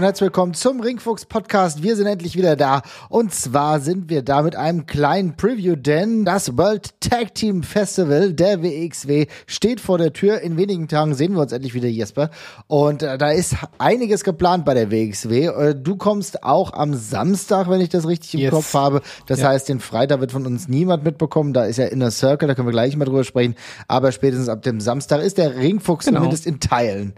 [0.00, 1.82] und herzlich willkommen zum Ringfuchs Podcast.
[1.82, 2.80] Wir sind endlich wieder da.
[3.10, 8.32] Und zwar sind wir da mit einem kleinen Preview, denn das World Tag Team Festival
[8.32, 10.40] der WXW steht vor der Tür.
[10.40, 12.30] In wenigen Tagen sehen wir uns endlich wieder, Jesper.
[12.66, 15.44] Und äh, da ist einiges geplant bei der WXW.
[15.46, 18.50] Äh, du kommst auch am Samstag, wenn ich das richtig im Yes.
[18.52, 19.02] Kopf habe.
[19.26, 19.48] Das Ja.
[19.48, 21.52] heißt, den Freitag wird von uns niemand mitbekommen.
[21.52, 23.54] Da ist ja Inner Circle, da können wir gleich mal drüber sprechen.
[23.86, 26.20] Aber spätestens ab dem Samstag ist der Ringfuchs Genau.
[26.20, 27.12] zumindest in Teilen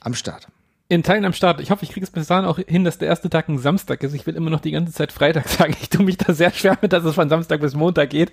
[0.00, 0.48] am Start.
[0.88, 1.60] In Teilen am Start.
[1.60, 4.04] Ich hoffe, ich kriege es bis dahin auch hin, dass der erste Tag ein Samstag
[4.04, 4.14] ist.
[4.14, 5.74] Ich will immer noch die ganze Zeit Freitag sagen.
[5.80, 8.30] Ich tue mich da sehr schwer mit, dass es von Samstag bis Montag geht.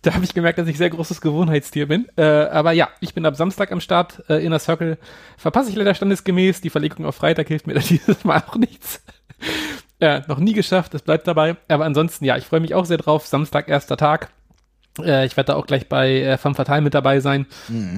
[0.00, 2.06] Da habe ich gemerkt, dass ich sehr großes Gewohnheitstier bin.
[2.16, 4.22] Äh, aber ja, ich bin ab Samstag am Start.
[4.30, 4.96] Äh, Inner Circle
[5.36, 6.62] verpasse ich leider standesgemäß.
[6.62, 9.02] Die Verlegung auf Freitag hilft mir da dieses Mal auch nichts.
[10.00, 11.56] Ja, noch nie geschafft, das bleibt dabei.
[11.68, 13.26] Aber ansonsten, ja, ich freue mich auch sehr drauf.
[13.26, 14.30] Samstag, erster Tag.
[14.98, 17.46] Äh, ich werde da auch gleich bei äh, Femme Fatale mit dabei sein.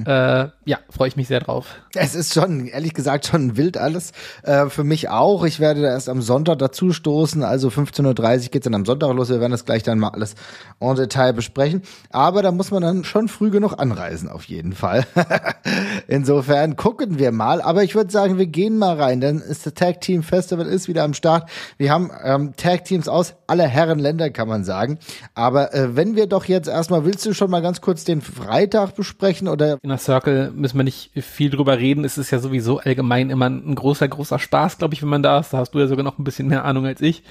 [0.05, 1.75] Äh, ja, freue ich mich sehr drauf.
[1.93, 4.13] Es ist schon, ehrlich gesagt, schon wild alles.
[4.43, 5.43] Äh, für mich auch.
[5.43, 7.43] Ich werde da erst am Sonntag dazu stoßen.
[7.43, 9.29] Also 15.30 Uhr geht's dann am Sonntag los.
[9.29, 10.35] Wir werden das gleich dann mal alles
[10.79, 11.81] en Detail besprechen.
[12.11, 15.05] Aber da muss man dann schon früh genug anreisen, auf jeden Fall.
[16.07, 17.61] Insofern gucken wir mal.
[17.61, 20.87] Aber ich würde sagen, wir gehen mal rein, denn ist das Tag Team Festival ist
[20.87, 21.49] wieder am Start.
[21.77, 24.99] Wir haben ähm, Tag Teams aus aller Herren Länder, kann man sagen.
[25.35, 28.95] Aber äh, wenn wir doch jetzt erstmal, willst du schon mal ganz kurz den Freitag
[28.95, 32.03] besprechen oder Inner Circle müssen wir nicht viel drüber reden.
[32.05, 35.39] Es ist ja sowieso allgemein immer ein großer, großer Spaß, glaube ich, wenn man da
[35.39, 35.53] ist.
[35.53, 37.23] Da hast du ja sogar noch ein bisschen mehr Ahnung als ich.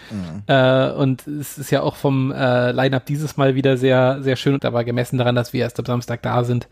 [0.47, 4.55] Äh, und es ist ja auch vom äh, Line-Up dieses Mal wieder sehr, sehr schön.
[4.55, 6.69] Und aber gemessen daran, dass wir erst am Samstag da sind,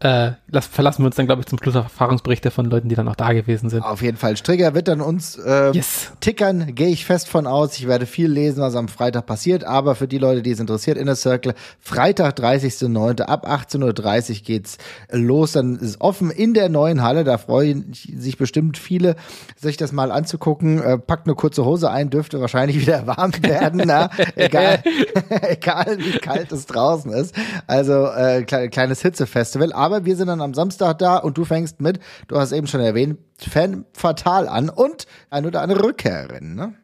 [0.00, 2.94] äh, las- verlassen wir uns dann, glaube ich, zum Schluss auf Erfahrungsberichte von Leuten, die
[2.94, 3.82] dann auch da gewesen sind.
[3.82, 4.36] Auf jeden Fall.
[4.36, 6.12] Strigger wird dann uns äh, Yes.
[6.20, 7.78] tickern, gehe ich fest von aus.
[7.78, 9.64] Ich werde viel lesen, was am Freitag passiert.
[9.64, 13.22] Aber für die Leute, die es interessiert, Inner Circle, Freitag, 30.09.
[13.22, 14.78] ab 18.30 Uhr geht's
[15.10, 15.52] los.
[15.52, 17.24] Dann ist offen in der neuen Halle.
[17.24, 19.16] Da freuen sich bestimmt viele,
[19.56, 20.82] sich das mal anzugucken.
[20.82, 23.82] Äh, packt eine kurze Hose ein, dürfte wahrscheinlich wieder warm werden.
[23.86, 24.10] Na?
[24.36, 24.82] Egal,
[25.42, 27.34] egal wie kalt es draußen ist.
[27.66, 29.72] Also äh, kle kleines Hitzefestival.
[29.72, 32.80] Aber wir sind dann am Samstag da und du fängst mit, du hast eben schon
[32.80, 36.74] erwähnt, Fan fatal an und ein oder andere Rückkehrerin, ne?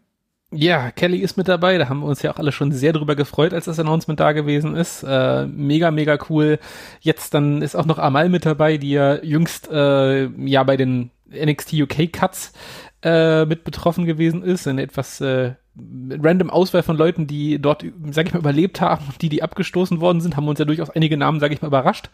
[0.50, 1.76] Ja, Kelly ist mit dabei.
[1.76, 4.32] Da haben wir uns ja auch alle schon sehr drüber gefreut, als das Announcement da
[4.32, 5.02] gewesen ist.
[5.02, 6.58] Äh, mega, mega cool.
[7.00, 11.10] Jetzt dann ist auch noch Amal mit dabei, die ja jüngst äh, ja bei den
[11.30, 12.52] NXT UK Cuts
[13.02, 14.66] äh, mit betroffen gewesen ist.
[14.66, 15.52] Eine etwas äh,
[16.10, 20.00] random Auswahl von Leuten, die dort, sag ich mal, überlebt haben und die, die abgestoßen
[20.00, 22.10] worden sind, haben uns ja durchaus einige Namen, sag ich mal, überrascht.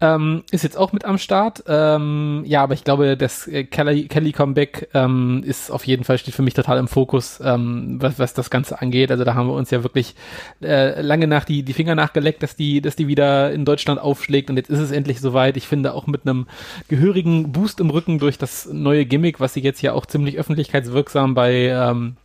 [0.00, 1.64] Ähm, ist jetzt auch mit am Start.
[1.66, 6.18] Ähm, ja, aber ich glaube, das äh, Kelly, Kelly Comeback ähm, ist auf jeden Fall,
[6.18, 9.10] steht für mich total im Fokus, ähm, was, was das Ganze angeht.
[9.10, 10.14] Also da haben wir uns ja wirklich
[10.62, 14.50] äh, lange nach die, die Finger nachgeleckt, dass die, dass die wieder in Deutschland aufschlägt
[14.50, 15.56] und jetzt ist es endlich soweit.
[15.56, 16.46] Ich finde auch mit einem
[16.88, 21.34] gehörigen Boost im Rücken durch das neue Gimmick, was sie jetzt ja auch ziemlich öffentlichkeitswirksam
[21.34, 22.16] bei ähm,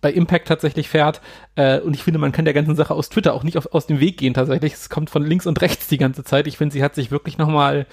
[0.00, 1.20] bei Impact tatsächlich fährt.
[1.56, 3.86] Äh, und ich finde, man kann der ganzen Sache aus Twitter auch nicht auf, aus
[3.86, 4.74] dem Weg gehen tatsächlich.
[4.74, 6.46] Es kommt von links und rechts die ganze Zeit.
[6.46, 7.86] Ich finde, sie hat sich wirklich nochmal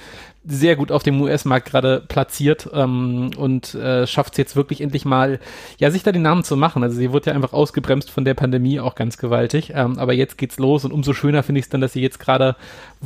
[0.48, 5.04] sehr gut auf dem US-Markt gerade platziert ähm, und äh, schafft es jetzt wirklich endlich
[5.04, 5.40] mal,
[5.80, 6.84] ja, sich da den Namen zu machen.
[6.84, 9.72] Also sie wurde ja einfach ausgebremst von der Pandemie auch ganz gewaltig.
[9.74, 12.20] Ähm, aber jetzt geht's los und umso schöner finde ich es dann, dass sie jetzt
[12.20, 12.56] gerade,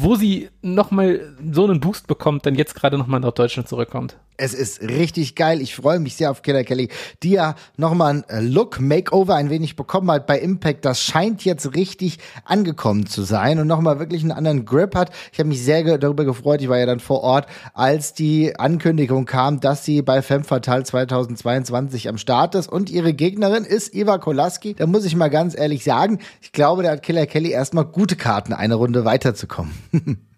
[0.02, 4.16] wo sie nochmal so einen Boost bekommt, dann jetzt gerade nochmal nach Deutschland zurückkommt.
[4.42, 5.62] Es ist richtig geil.
[5.62, 6.88] Ich freue mich sehr auf Killer Kelly,
[7.24, 10.86] die ja nochmal ein äh, Look-Makeover ein wenig bekommen hat bei Impact.
[10.86, 15.12] Das scheint jetzt richtig angekommen zu sein und nochmal wirklich einen anderen Grip hat.
[15.34, 16.62] Ich habe mich sehr darüber gefreut.
[16.62, 20.86] Ich war ja dann vor Ort, als die Ankündigung kam, dass sie bei Femme Fatale
[20.86, 24.74] 2022 am Start ist und ihre Gegnerin ist Eva Kolaski.
[24.74, 28.16] Da muss ich mal ganz ehrlich sagen, ich glaube, da hat Killer Kelly erstmal gute
[28.16, 29.74] Karten, eine Runde weiterzukommen.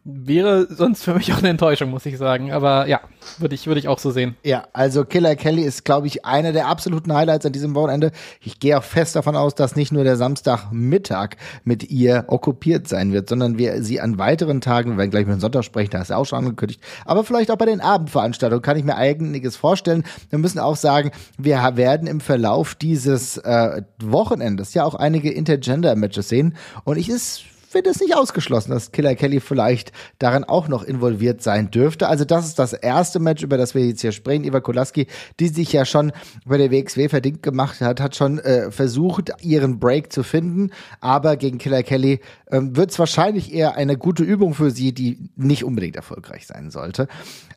[0.03, 2.51] Wäre sonst für mich auch eine Enttäuschung, muss ich sagen.
[2.51, 3.01] Aber ja,
[3.37, 4.35] würde ich, würde ich auch so sehen.
[4.43, 8.11] Ja, also Killer Kelly ist, glaube ich, einer der absoluten Highlights an diesem Wochenende.
[8.39, 13.13] Ich gehe auch fest davon aus, dass nicht nur der Samstagmittag mit ihr okkupiert sein
[13.13, 16.01] wird, sondern wir sie an weiteren Tagen, wir werden gleich mit dem Sonntag sprechen, da
[16.01, 19.55] ist ja auch schon angekündigt, aber vielleicht auch bei den Abendveranstaltungen kann ich mir einiges
[19.55, 20.03] vorstellen.
[20.31, 26.27] Wir müssen auch sagen, wir werden im Verlauf dieses äh, Wochenendes ja auch einige Intergender-Matches
[26.27, 26.55] sehen
[26.85, 31.41] und ich ist finde es nicht ausgeschlossen, dass Killer Kelly vielleicht daran auch noch involviert
[31.41, 32.07] sein dürfte.
[32.07, 34.43] Also das ist das erste Match, über das wir jetzt hier sprechen.
[34.43, 35.07] Eva Kolaski,
[35.39, 36.11] die sich ja schon
[36.45, 40.71] bei der WXW verdient gemacht hat, hat schon äh, versucht, ihren Break zu finden.
[40.99, 42.19] Aber gegen Killer Kelly
[42.51, 46.71] ähm, wird es wahrscheinlich eher eine gute Übung für sie, die nicht unbedingt erfolgreich sein
[46.71, 47.07] sollte.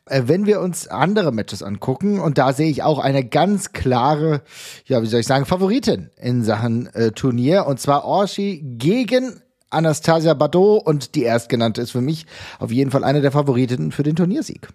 [0.05, 4.41] Äh, wenn wir uns andere Matches angucken, und da sehe ich auch eine ganz klare,
[4.85, 10.33] ja, wie soll ich sagen, Favoritin in Sachen äh, Turnier, und zwar Orshi gegen Anastasia
[10.33, 12.25] Bateau und die erstgenannte ist für mich
[12.59, 14.69] auf jeden Fall eine der Favoritinnen für den Turniersieg.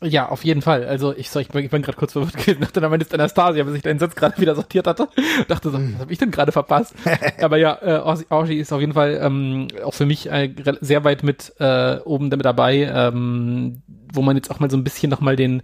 [0.00, 0.84] Ja, auf jeden Fall.
[0.86, 3.82] Also ich, ich, ich bin gerade kurz verwirrt gewesen, dachte, da meinst Anastasia, bis ich
[3.82, 5.08] deinen Satz gerade wieder sortiert hatte.
[5.48, 6.94] Dachte so, was habe ich denn gerade verpasst?
[7.42, 11.24] Aber ja, äh, Orsi ist auf jeden Fall ähm, auch für mich äh, sehr weit
[11.24, 15.34] mit äh, oben damit dabei, ähm, wo man jetzt auch mal so ein bisschen nochmal
[15.34, 15.62] den,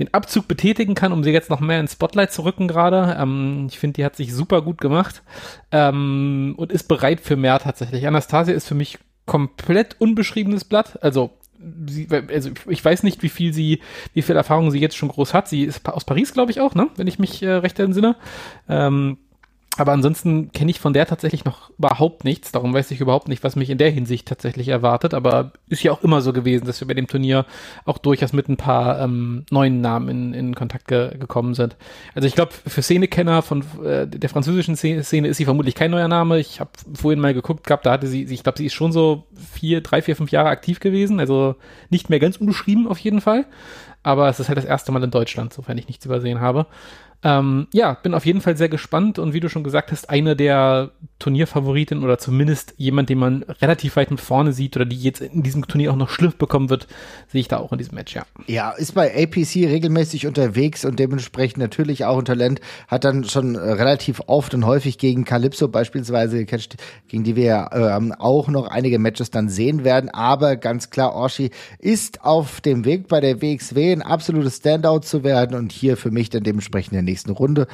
[0.00, 3.16] den Abzug betätigen kann, um sie jetzt noch mehr ins Spotlight zu rücken gerade.
[3.20, 5.22] Ähm, ich finde, die hat sich super gut gemacht
[5.70, 8.04] ähm, und ist bereit für mehr tatsächlich.
[8.04, 10.98] Anastasia ist für mich komplett unbeschriebenes Blatt.
[11.02, 11.30] Also
[11.86, 13.80] sie, also ich weiß nicht, wie viel sie,
[14.14, 15.48] wie viel Erfahrung sie jetzt schon groß hat.
[15.48, 16.88] Sie ist aus Paris, glaube ich auch, ne?
[16.96, 18.16] Wenn ich mich äh, recht entsinne.
[18.68, 19.18] Ähm,
[19.78, 22.50] aber ansonsten kenne ich von der tatsächlich noch überhaupt nichts.
[22.50, 25.12] Darum weiß ich überhaupt nicht, was mich in der Hinsicht tatsächlich erwartet.
[25.12, 27.44] Aber ist ja auch immer so gewesen, dass wir bei dem Turnier
[27.84, 31.76] auch durchaus mit ein paar ähm, neuen Namen in, in Kontakt ge gekommen sind.
[32.14, 36.08] Also ich glaube, für Szenekenner von äh, der französischen Szene ist sie vermutlich kein neuer
[36.08, 36.38] Name.
[36.38, 39.24] Ich habe vorhin mal geguckt gehabt, da hatte sie, ich glaube, sie ist schon so
[39.52, 41.20] vier, drei, vier, fünf Jahre aktiv gewesen.
[41.20, 41.56] Also
[41.90, 43.44] nicht mehr ganz unbeschrieben auf jeden Fall.
[44.06, 46.66] Aber es ist halt das erste Mal in Deutschland, sofern ich nichts übersehen habe.
[47.22, 50.36] Ähm, ja, bin auf jeden Fall sehr gespannt und wie du schon gesagt hast, eine
[50.36, 55.22] der Turnierfavoriten oder zumindest jemand, den man relativ weit mit vorne sieht oder die jetzt
[55.22, 56.86] in diesem Turnier auch noch Schliff bekommen wird,
[57.28, 58.26] sehe ich da auch in diesem Match, ja.
[58.46, 63.54] Ja, ist bei APC regelmäßig unterwegs und dementsprechend natürlich auch ein Talent, hat dann schon
[63.54, 66.76] äh, relativ oft und häufig gegen Calypso beispielsweise gecatcht,
[67.08, 71.50] gegen die wir ähm, auch noch einige Matches dann sehen werden, aber ganz klar, Orshi
[71.78, 76.10] ist auf dem Weg bei der WXW ein absolutes Standout zu werden und hier für
[76.10, 77.66] mich dann dementsprechend der nächsten Runde.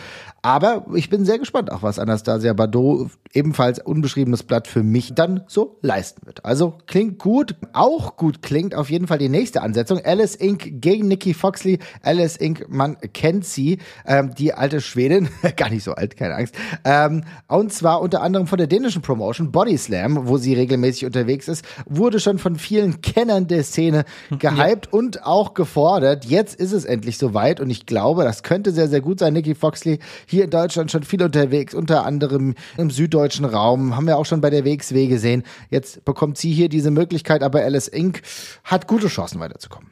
[0.44, 5.44] Aber ich bin sehr gespannt, auch was Anastasia Bardot, ebenfalls unbeschriebenes Blatt für mich, dann
[5.47, 6.44] so leisten wird.
[6.44, 7.55] Also klingt gut.
[7.73, 10.00] Auch gut klingt auf jeden Fall die nächste Ansetzung.
[10.05, 10.81] Alice Inc.
[10.81, 11.79] gegen Nikki Foxley.
[12.03, 16.56] Alice Inc., man kennt sie, ähm, die alte Schwedin, gar nicht so alt, keine Angst.
[16.85, 21.47] Ähm, und zwar unter anderem von der dänischen Promotion Body Slam, wo sie regelmäßig unterwegs
[21.47, 24.05] ist, wurde schon von vielen Kennern der Szene
[24.41, 24.93] gehypt ja.
[24.99, 26.25] und auch gefordert.
[26.25, 29.35] Jetzt ist es endlich soweit und ich glaube, das könnte sehr, sehr gut sein.
[29.35, 30.00] Nikki Foxley
[30.32, 34.40] hier in Deutschland schon viel unterwegs, unter anderem im süddeutschen Raum, haben wir auch schon
[34.40, 35.44] bei der WXW gesehen.
[35.70, 38.23] Jetzt bekommt sie hier diese Möglichkeit, aber Alice Inc.
[38.64, 39.90] hat gute Chancen weiterzukommen.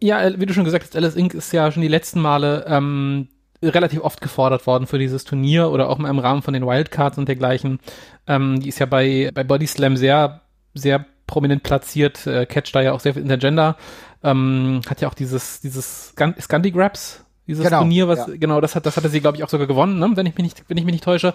[0.00, 1.34] Ja, wie du schon gesagt hast, Alice Inc.
[1.34, 3.28] ist ja schon die letzten Male ähm,
[3.62, 7.18] relativ oft gefordert worden für dieses Turnier oder auch mal im Rahmen von den Wildcards
[7.18, 7.80] und dergleichen.
[8.26, 10.42] Ähm, die ist ja bei, bei Body Slam sehr,
[10.74, 13.76] sehr prominent platziert, äh, catcht da ja auch sehr viel Intergender,
[14.22, 18.36] ähm, hat ja auch dieses, dieses Scandi Grabs dieses genau, Turnier, was, ja.
[18.36, 20.10] genau, das hat, das hatte sie, glaube ich, auch sogar gewonnen, ne?
[20.14, 21.34] wenn ich mich nicht, wenn ich mich nicht täusche.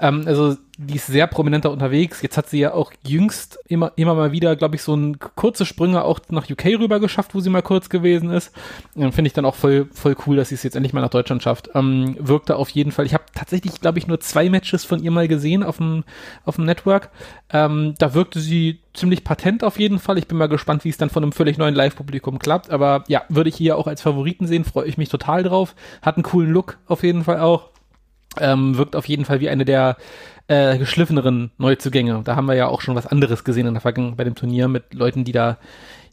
[0.00, 2.20] Ähm, also die ist sehr prominenter unterwegs.
[2.20, 5.64] Jetzt hat sie ja auch jüngst immer, immer mal wieder, glaube ich, so ein kurze
[5.64, 8.52] Sprünge auch nach UK rüber geschafft, wo sie mal kurz gewesen ist.
[8.96, 11.08] Ähm, Finde ich dann auch voll, voll cool, dass sie es jetzt endlich mal nach
[11.08, 11.70] Deutschland schafft.
[11.74, 13.06] Ähm, wirkte auf jeden Fall.
[13.06, 16.04] Ich habe tatsächlich, glaube ich, nur zwei Matches von ihr mal gesehen auf dem,
[16.44, 17.10] auf dem Network.
[17.50, 20.18] Ähm, da wirkte sie ziemlich patent auf jeden Fall.
[20.18, 22.70] Ich bin mal gespannt, wie es dann von einem völlig neuen Live-Publikum klappt.
[22.70, 25.74] Aber ja, würde ich hier auch als Favoriten sehen, freue ich mich total drauf.
[26.02, 27.70] Hat einen coolen Look auf jeden Fall auch.
[28.38, 29.96] Ähm, wirkt auf jeden Fall wie eine der
[30.48, 32.20] äh, geschliffeneren Neuzugänge.
[32.24, 34.68] Da haben wir ja auch schon was anderes gesehen in der Vergangenheit bei dem Turnier
[34.68, 35.58] mit Leuten, die da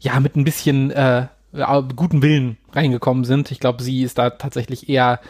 [0.00, 1.26] ja mit ein bisschen äh,
[1.94, 3.50] guten Willen reingekommen sind.
[3.50, 5.20] Ich glaube, sie ist da tatsächlich eher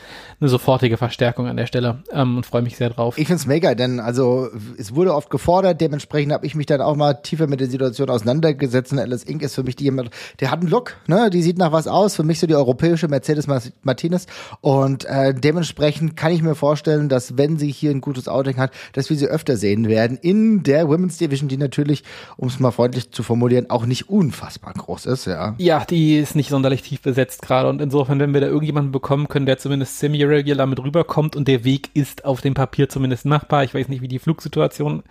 [0.40, 3.18] eine sofortige Verstärkung an der Stelle ähm, und freue mich sehr drauf.
[3.18, 4.48] Ich finde es mega, denn also
[4.78, 8.10] es wurde oft gefordert, dementsprechend habe ich mich dann auch mal tiefer mit der Situation
[8.10, 8.92] auseinandergesetzt.
[8.92, 9.42] Und Alice Inc.
[9.42, 10.10] ist für mich die jemand,
[10.40, 11.30] der hat einen Look, ne?
[11.30, 13.46] Die sieht nach was aus, für mich so die europäische Mercedes
[13.82, 14.26] Martinez.
[14.60, 18.72] Und äh, dementsprechend kann ich mir vorstellen, dass wenn sie hier ein gutes Outing hat,
[18.92, 22.04] dass wir sie öfter sehen werden in der Women's Division, die natürlich,
[22.36, 25.54] um es mal freundlich zu formulieren, auch nicht unfassbar groß ist, ja.
[25.58, 28.92] Ja, die ist nicht sonderlich tief besetzt jetzt gerade und insofern, wenn wir da irgendjemanden
[28.92, 33.24] bekommen können, der zumindest semi-regular mit rüberkommt und der Weg ist auf dem Papier zumindest
[33.24, 35.02] machbar, ich weiß nicht, wie die Flugsituation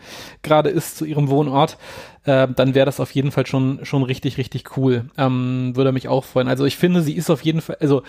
[0.41, 1.77] gerade ist zu ihrem Wohnort,
[2.25, 5.05] äh, dann wäre das auf jeden Fall schon, schon richtig, richtig cool.
[5.17, 6.47] Ähm, würde mich auch freuen.
[6.47, 8.03] Also ich finde, sie ist auf jeden Fall, also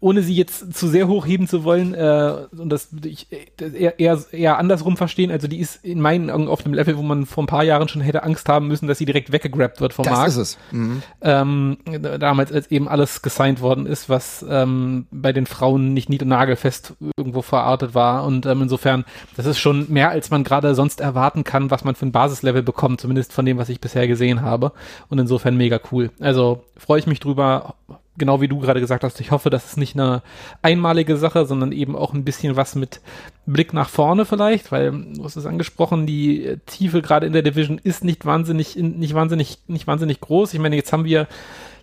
[0.00, 4.58] ohne sie jetzt zu sehr hochheben zu wollen äh, und das ich, eher, eher, eher
[4.58, 7.46] andersrum verstehen, also die ist in meinen Augen auf einem Level, wo man vor ein
[7.46, 10.28] paar Jahren schon hätte Angst haben müssen, dass sie direkt weggegrabt wird vom das Markt.
[10.28, 10.58] ist es.
[10.70, 11.02] Mhm.
[11.20, 11.76] Ähm,
[12.18, 16.28] damals, als eben alles gesigned worden ist, was ähm, bei den Frauen nicht nied- und
[16.28, 18.24] nagelfest irgendwo verartet war.
[18.24, 19.04] Und ähm, insofern,
[19.36, 22.62] das ist schon mehr, als man gerade sonst erwarten kann, was man für ein Basislevel
[22.62, 24.72] bekommt, zumindest von dem, was ich bisher gesehen habe.
[25.08, 26.10] Und insofern mega cool.
[26.18, 27.74] Also freue ich mich drüber,
[28.18, 30.22] genau wie du gerade gesagt hast, ich hoffe, das ist nicht eine
[30.62, 33.00] einmalige Sache, sondern eben auch ein bisschen was mit
[33.46, 37.78] Blick nach vorne vielleicht, weil du hast es angesprochen, die Tiefe gerade in der Division
[37.82, 40.54] ist nicht wahnsinnig, nicht wahnsinnig, nicht wahnsinnig groß.
[40.54, 41.26] Ich meine, jetzt haben wir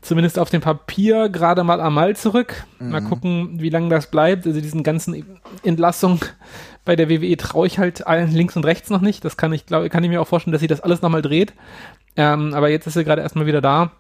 [0.02, 2.66] zumindest auf dem Papier gerade mal Amal zurück.
[2.80, 3.10] Mal Mhm.
[3.10, 4.46] gucken, wie lange das bleibt.
[4.46, 5.26] Also diesen ganzen
[5.64, 6.20] Entlassungen
[6.84, 9.24] bei der WWE traue ich halt allen links und rechts noch nicht.
[9.24, 11.54] Das kann ich, glaube, kann ich mir auch vorstellen, dass sie das alles nochmal dreht.
[12.18, 13.92] Ähm, aber jetzt ist sie gerade erstmal wieder da.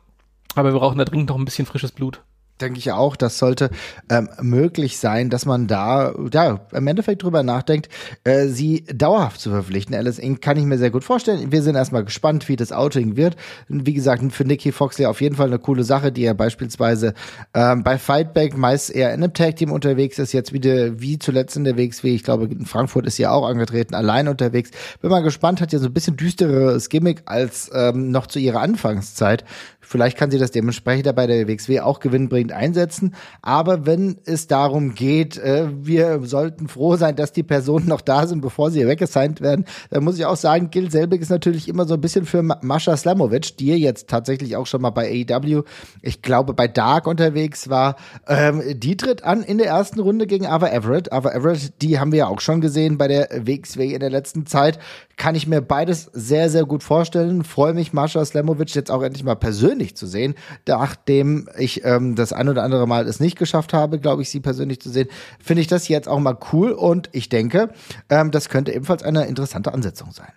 [0.56, 2.22] Aber wir brauchen da dringend noch ein bisschen frisches Blut.
[2.62, 3.72] Denke ich auch, das sollte
[4.10, 7.90] ähm, möglich sein, dass man da ja, im Endeffekt drüber nachdenkt,
[8.24, 9.96] äh, sie dauerhaft zu verpflichten.
[9.96, 10.40] Alice Inc.
[10.42, 11.52] kann ich mir sehr gut vorstellen.
[11.52, 13.36] Wir sind erstmal gespannt, wie das Outing wird.
[13.68, 17.16] Wie gesagt, für Nicky Foxley auf jeden Fall eine coole Sache, die er beispielsweise
[17.56, 21.64] ähm, bei Fightback meist eher in einem Tag-Team unterwegs ist, jetzt wieder wie zuletzt in
[21.64, 22.14] der WXW.
[22.14, 24.70] Ich glaube, in Frankfurt ist sie auch angetreten, allein unterwegs.
[25.02, 28.62] Bin mal gespannt, hat ja so ein bisschen düsteres Gimmick als ähm, noch zu ihrer
[28.62, 29.44] Anfangszeit.
[29.82, 32.00] Vielleicht kann sie das dementsprechend bei der WXW auch
[32.44, 33.16] gewinnbringend einsetzen.
[33.42, 38.28] Aber wenn es darum geht, äh, wir sollten froh sein, dass die Personen noch da
[38.28, 41.86] sind, bevor sie weggesigned werden, dann muss ich auch sagen, Gil Selbig ist natürlich immer
[41.86, 45.64] so ein bisschen für Ma- Mascha Slamovic, die jetzt tatsächlich auch schon mal bei AEW,
[46.02, 47.96] ich glaube bei Dark unterwegs war.
[48.28, 51.12] Ähm, die tritt an in der ersten Runde gegen Ava Everett.
[51.12, 54.46] Ava Everett, die haben wir ja auch schon gesehen bei der WXW in der letzten
[54.46, 54.80] Zeit.
[55.18, 57.44] Kann ich mir beides sehr, sehr gut vorstellen.
[57.44, 60.36] Freue mich, Mascha Slamovic jetzt auch endlich mal persönlich zu sehen,
[60.68, 64.40] nachdem ich ähm, das ein oder andere Mal es nicht geschafft habe, glaube ich, sie
[64.40, 65.08] persönlich zu sehen.
[65.40, 67.70] Finde ich das jetzt auch mal cool und ich denke,
[68.10, 70.34] ähm, das könnte ebenfalls eine interessante Ansetzung sein.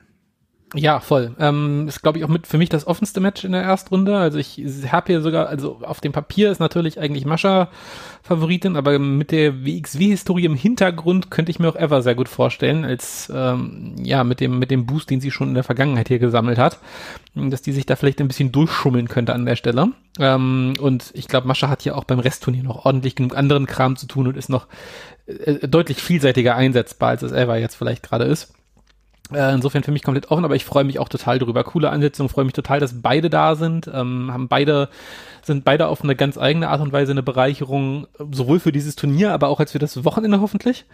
[0.75, 1.35] Ja, voll.
[1.39, 4.17] Ähm, ist, glaube ich, auch mit für mich das offenste Match in der Erstrunde.
[4.17, 7.69] Also ich habe hier sogar, also auf dem Papier ist natürlich eigentlich Mascha
[8.23, 12.85] Favoritin, aber mit der WXW-Historie im Hintergrund könnte ich mir auch Ever sehr gut vorstellen,
[12.85, 16.19] als ähm, ja, mit dem, mit dem Boost, den sie schon in der Vergangenheit hier
[16.19, 16.81] gesammelt hat,
[17.37, 19.93] dass die sich da vielleicht ein bisschen durchschummeln könnte an der Stelle.
[20.19, 23.95] Ähm, und ich glaube, Mascha hat hier auch beim Restturnier noch ordentlich genug anderen Kram
[23.95, 24.67] zu tun und ist noch
[25.27, 28.56] äh, deutlich vielseitiger einsetzbar, als es Ever jetzt vielleicht gerade ist.
[29.33, 31.65] Äh, Insofern für mich komplett offen, aber ich freue mich auch total drüber.
[31.65, 33.91] Coole Ansetzung, freue mich total, dass beide da sind.
[33.93, 34.89] Ähm, haben beide,
[35.43, 39.33] sind beide auf eine ganz eigene Art und Weise eine Bereicherung, sowohl für dieses Turnier,
[39.33, 40.85] aber auch als für das Wochenende hoffentlich.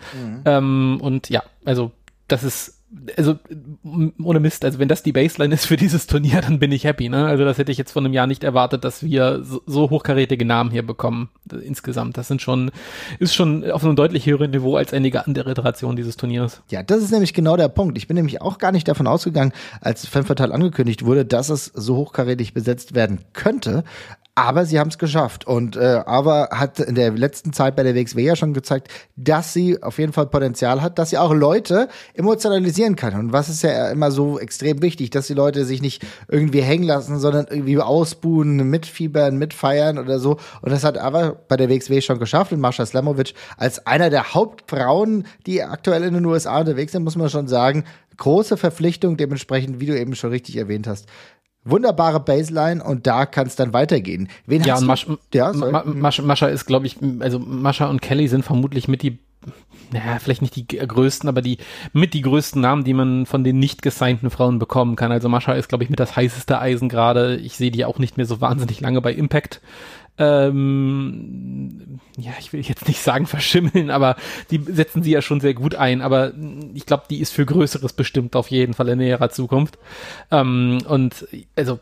[0.47, 1.93] Ähm, und ja, also
[2.29, 2.82] das ist,
[3.17, 3.37] also
[3.85, 6.85] m- ohne Mist, also wenn das die Baseline ist für dieses Turnier, dann bin ich
[6.85, 7.09] happy.
[7.09, 7.27] Ne?
[7.27, 10.45] Also das hätte ich jetzt von einem Jahr nicht erwartet, dass wir so, so hochkarätige
[10.45, 12.17] Namen hier bekommen äh, insgesamt.
[12.17, 12.71] Das sind schon,
[13.19, 16.63] ist schon auf einem deutlich höheren Niveau als einige andere Iterationen dieses Turniers.
[16.71, 17.97] Ja, das ist nämlich genau der Punkt.
[17.97, 21.97] Ich bin nämlich auch gar nicht davon ausgegangen, als Fanfatal angekündigt wurde, dass es so
[21.97, 23.85] hochkarätig besetzt werden könnte.
[24.35, 25.47] Aber sie haben es geschafft.
[25.47, 29.53] Und äh, aber hat in der letzten Zeit bei der WXW ja schon gezeigt, dass
[29.53, 33.15] sie auf jeden Fall Potenzial hat, dass sie auch Leute emotionalisieren kann.
[33.15, 36.85] Und was ist ja immer so extrem wichtig, dass die Leute sich nicht irgendwie hängen
[36.85, 40.39] lassen, sondern irgendwie ausbuhen, mitfiebern, mitfeiern oder so.
[40.63, 42.53] Und das hat aber bei der WXW schon geschafft.
[42.53, 47.17] Und Marsha Slamovic als einer der Hauptfrauen, die aktuell in den USA unterwegs sind, muss
[47.17, 47.85] man schon sagen,
[48.17, 51.07] große Verpflichtung, dementsprechend, wie du eben schon richtig erwähnt hast.
[51.65, 54.29] Wunderbare Baseline und da kann es dann weitergehen.
[54.47, 54.87] Wen Ja, hast und?
[54.89, 55.53] Masch, ja.
[55.53, 59.19] Ma, Mascha, Mascha ist, glaube ich, also Mascha und Kelly sind vermutlich mit die,
[59.93, 61.59] naja, vielleicht nicht die größten, aber die
[61.93, 65.13] mit die größten Namen, die man von den nicht gesignten Frauen bekommen kann.
[65.13, 67.37] Also Mascha ist, glaube ich, mit das heißeste Eisen gerade.
[67.37, 69.61] Ich sehe die auch nicht mehr so wahnsinnig lange bei Impact.
[70.19, 74.17] Ähm, ja, ich will jetzt nicht sagen verschimmeln, aber
[74.51, 76.03] die setzen sie ja schon sehr gut ein.
[76.03, 76.33] Aber
[76.75, 79.79] ich glaube, die ist für Größeres bestimmt auf jeden Fall in näherer Zukunft.
[80.31, 81.27] Ähm, und
[81.57, 81.81] also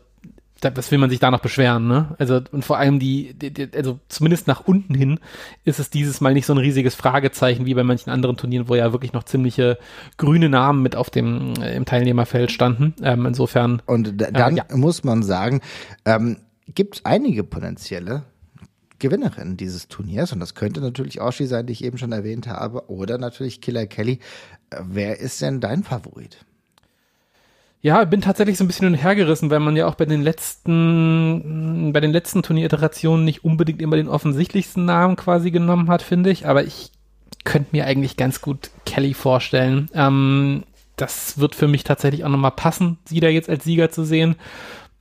[0.61, 2.15] da, was will man sich da noch beschweren, ne?
[2.19, 5.19] Also, und vor allem die, die, die, also zumindest nach unten hin
[5.65, 8.75] ist es dieses Mal nicht so ein riesiges Fragezeichen wie bei manchen anderen Turnieren, wo
[8.75, 9.79] ja wirklich noch ziemliche
[10.17, 12.93] grüne Namen mit auf dem äh, im Teilnehmerfeld standen.
[13.01, 14.65] Ähm, insofern, Und da, dann ja.
[14.73, 15.61] muss man sagen,
[16.05, 16.37] ähm,
[16.75, 18.23] gibt einige potenzielle
[18.99, 20.31] Gewinnerinnen dieses Turniers.
[20.31, 22.89] Und das könnte natürlich Oshi sein, die ich eben schon erwähnt habe.
[22.89, 24.19] Oder natürlich Killer Kelly.
[24.79, 26.45] Wer ist denn dein Favorit?
[27.81, 30.05] ja, bin tatsächlich so ein bisschen hin und her gerissen, weil man ja auch bei
[30.05, 36.03] den letzten, bei den letzten Turnieriterationen nicht unbedingt immer den offensichtlichsten Namen quasi genommen hat,
[36.03, 36.47] finde ich.
[36.47, 36.91] Aber ich
[37.43, 39.89] könnte mir eigentlich ganz gut Kelly vorstellen.
[39.95, 40.63] Ähm,
[40.95, 44.35] das wird für mich tatsächlich auch nochmal passen, sie da jetzt als Sieger zu sehen.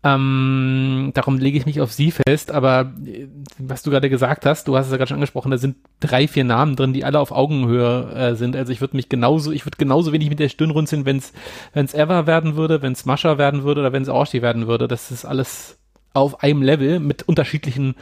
[0.02, 3.26] Ähm, darum lege ich mich auf sie fest, aber äh,
[3.58, 6.26] was du gerade gesagt hast, du hast es ja gerade schon angesprochen, da sind drei,
[6.26, 8.56] vier Namen drin, die alle auf Augenhöhe äh, sind.
[8.56, 11.34] Also ich würde mich genauso, ich würde genauso wenig mit der Stirn runzeln, wenn es
[11.74, 14.66] wenn es Ever werden würde, wenn es Mascha werden würde oder wenn es Orshi werden
[14.66, 14.88] würde.
[14.88, 15.76] Das ist alles
[16.12, 17.94] auf einem Level mit unterschiedlichen,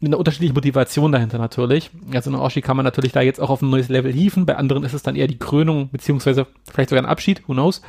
[0.00, 1.90] mit einer unterschiedlichen Motivation dahinter natürlich.
[2.12, 4.56] Also eine Orshi kann man natürlich da jetzt auch auf ein neues Level hieven, bei
[4.56, 7.80] anderen ist es dann eher die Krönung, beziehungsweise vielleicht sogar ein Abschied, who knows.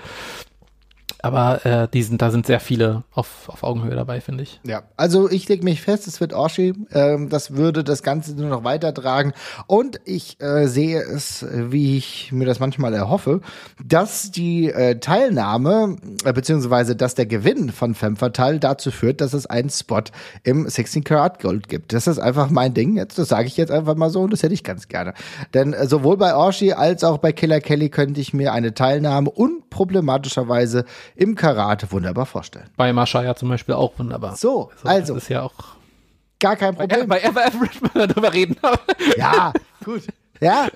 [1.25, 4.60] Aber äh, die sind, da sind sehr viele auf, auf Augenhöhe dabei, finde ich.
[4.63, 6.75] Ja, also ich lege mich fest, es wird Orshi.
[6.91, 9.34] Ähm, das würde das Ganze nur noch weitertragen.
[9.65, 13.41] Und ich äh, sehe es, wie ich mir das manchmal erhoffe,
[13.84, 19.34] dass die äh, Teilnahme, äh, beziehungsweise dass der Gewinn von Femme Fatale dazu führt, dass
[19.34, 20.03] es einen Spot
[20.44, 21.91] im 16 Karat Gold gibt.
[21.94, 22.98] Das ist einfach mein Ding.
[22.98, 25.15] Jetzt, das sage ich jetzt einfach mal so und das hätte ich ganz gerne.
[25.55, 29.32] Denn äh, sowohl bei Orshi als auch bei Killer Kelly könnte ich mir eine Teilnahme
[29.32, 32.69] unproblematischerweise im Karat wunderbar vorstellen.
[32.75, 34.36] Bei Mascha ja zum Beispiel auch wunderbar.
[34.36, 34.88] So, also.
[34.88, 35.53] also das ist ja auch.
[36.39, 37.07] Gar kein Problem.
[37.07, 38.57] Bei, Average müssen wir darüber reden.
[39.17, 39.53] ja,
[39.84, 40.03] gut.
[40.41, 40.67] Ja,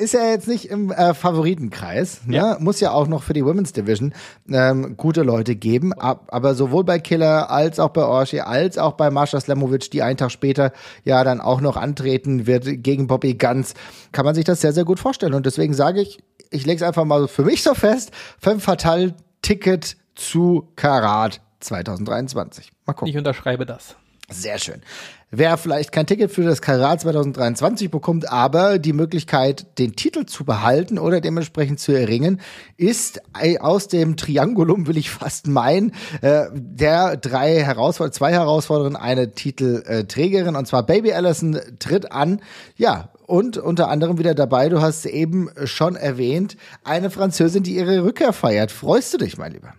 [0.00, 2.22] ist ja jetzt nicht im äh, Favoritenkreis.
[2.26, 2.36] Ne?
[2.36, 2.56] Ja.
[2.58, 4.12] Muss ja auch noch für die Women's Division
[4.50, 5.92] ähm, gute Leute geben.
[5.92, 10.02] Ab, aber sowohl bei Killer als auch bei Orshi als auch bei Marsha Slamovic, die
[10.02, 10.72] einen Tag später
[11.04, 13.74] ja dann auch noch antreten wird gegen Bobby Guns,
[14.10, 15.34] kann man sich das sehr, sehr gut vorstellen.
[15.34, 16.18] Und deswegen sage ich,
[16.50, 19.14] ich lege es einfach mal für mich so fest, Femme Fatale
[19.46, 22.72] Ticket zu Karat 2023.
[22.84, 23.08] Mal gucken.
[23.08, 23.94] Ich unterschreibe das.
[24.28, 24.82] Sehr schön.
[25.30, 30.44] Wer vielleicht kein Ticket für das Karat 2023 bekommt, aber die Möglichkeit, den Titel zu
[30.44, 32.40] behalten oder dementsprechend zu erringen,
[32.76, 33.20] ist
[33.60, 40.56] aus dem Triangulum, will ich fast meinen, äh, der drei Herausforderer, zwei Herausforderungen, eine Titelträgerin,
[40.56, 42.40] und zwar Baby Allison tritt an.
[42.76, 48.04] Ja, und unter anderem wieder dabei, du hast eben schon erwähnt, eine Französin, die ihre
[48.04, 48.70] Rückkehr feiert.
[48.70, 49.74] Freust du dich, mein Lieber?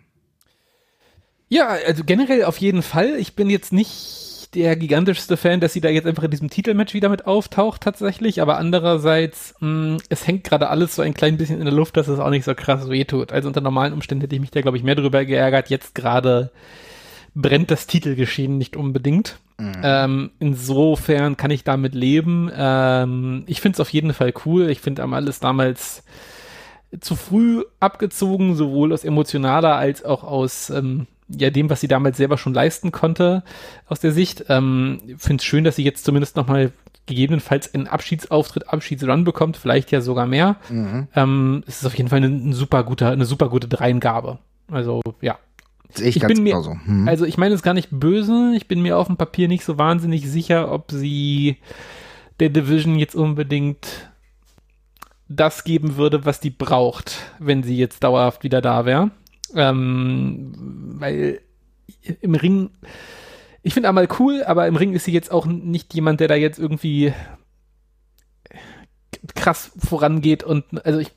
[1.50, 3.16] Ja, also generell auf jeden Fall.
[3.16, 6.94] Ich bin jetzt nicht der gigantischste Fan, dass sie da jetzt einfach in diesem Titelmatch
[6.94, 11.38] wieder mit auftaucht tatsächlich, aber andererseits, mh, mm, es hängt gerade alles so ein klein
[11.38, 13.32] bisschen in der Luft, dass es auch nicht so krass wehtut.
[13.32, 15.70] Also unter normalen Umständen hätte ich mich da, glaube ich, mehr drüber geärgert.
[15.70, 16.52] Jetzt gerade
[17.38, 19.38] brennt das Titelgeschehen nicht unbedingt.
[19.60, 19.74] Mhm.
[19.84, 22.52] Ähm, insofern kann ich damit leben.
[22.56, 24.70] Ähm, ich finde es auf jeden Fall cool.
[24.70, 26.04] Ich finde alles damals
[27.00, 32.18] zu früh abgezogen, sowohl aus emotionaler als auch aus ähm, ja dem, was sie damals
[32.18, 33.44] selber schon leisten konnte
[33.88, 34.46] aus der Sicht.
[34.50, 36.72] Ähm, finde es schön, dass sie jetzt zumindest nochmal
[37.06, 40.58] gegebenenfalls einen Abschiedsauftritt, Abschiedsrun bekommt, vielleicht ja sogar mehr.
[40.70, 41.08] Mhm.
[41.16, 44.40] Ähm, es ist auf jeden Fall eine, eine super gute, eine super gute Dreingabe.
[44.70, 45.38] Also ja,
[45.96, 47.08] ich, ich bin mir, hm.
[47.08, 49.78] also ich meine es gar nicht böse, ich bin mir auf dem Papier nicht so
[49.78, 51.58] wahnsinnig sicher, ob sie
[52.40, 54.12] der Division jetzt unbedingt
[55.30, 59.12] das geben würde, was die braucht, wenn sie jetzt dauerhaft wieder da wäre.
[59.56, 60.54] Ähm,
[61.00, 61.42] weil
[62.22, 62.70] im Ring,
[63.64, 66.36] ich finde einmal cool, aber im Ring ist sie jetzt auch nicht jemand, der da
[66.36, 67.14] jetzt irgendwie
[69.36, 71.12] krass vorangeht und also ich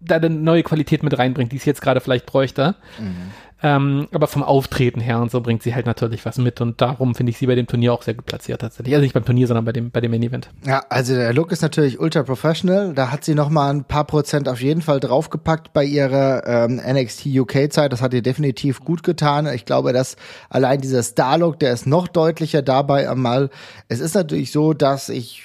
[0.00, 2.76] da eine neue Qualität mit reinbringt, die es jetzt gerade vielleicht bräuchte.
[2.98, 3.32] Mhm.
[3.62, 7.14] Ähm, aber vom Auftreten her und so bringt sie halt natürlich was mit und darum
[7.14, 8.94] finde ich sie bei dem Turnier auch sehr gut platziert tatsächlich.
[8.94, 10.50] Also nicht beim Turnier, sondern bei dem, bei dem Main Event.
[10.64, 12.94] Ja, also der Look ist natürlich ultra professional.
[12.94, 16.80] Da hat sie noch mal ein paar Prozent auf jeden Fall draufgepackt bei ihrer ähm,
[16.84, 17.92] NXT UK Zeit.
[17.92, 19.46] Das hat ihr definitiv gut getan.
[19.52, 20.16] Ich glaube, dass
[20.50, 23.50] allein dieser Star Look, der ist noch deutlicher dabei einmal.
[23.88, 25.42] Es ist natürlich so, dass ich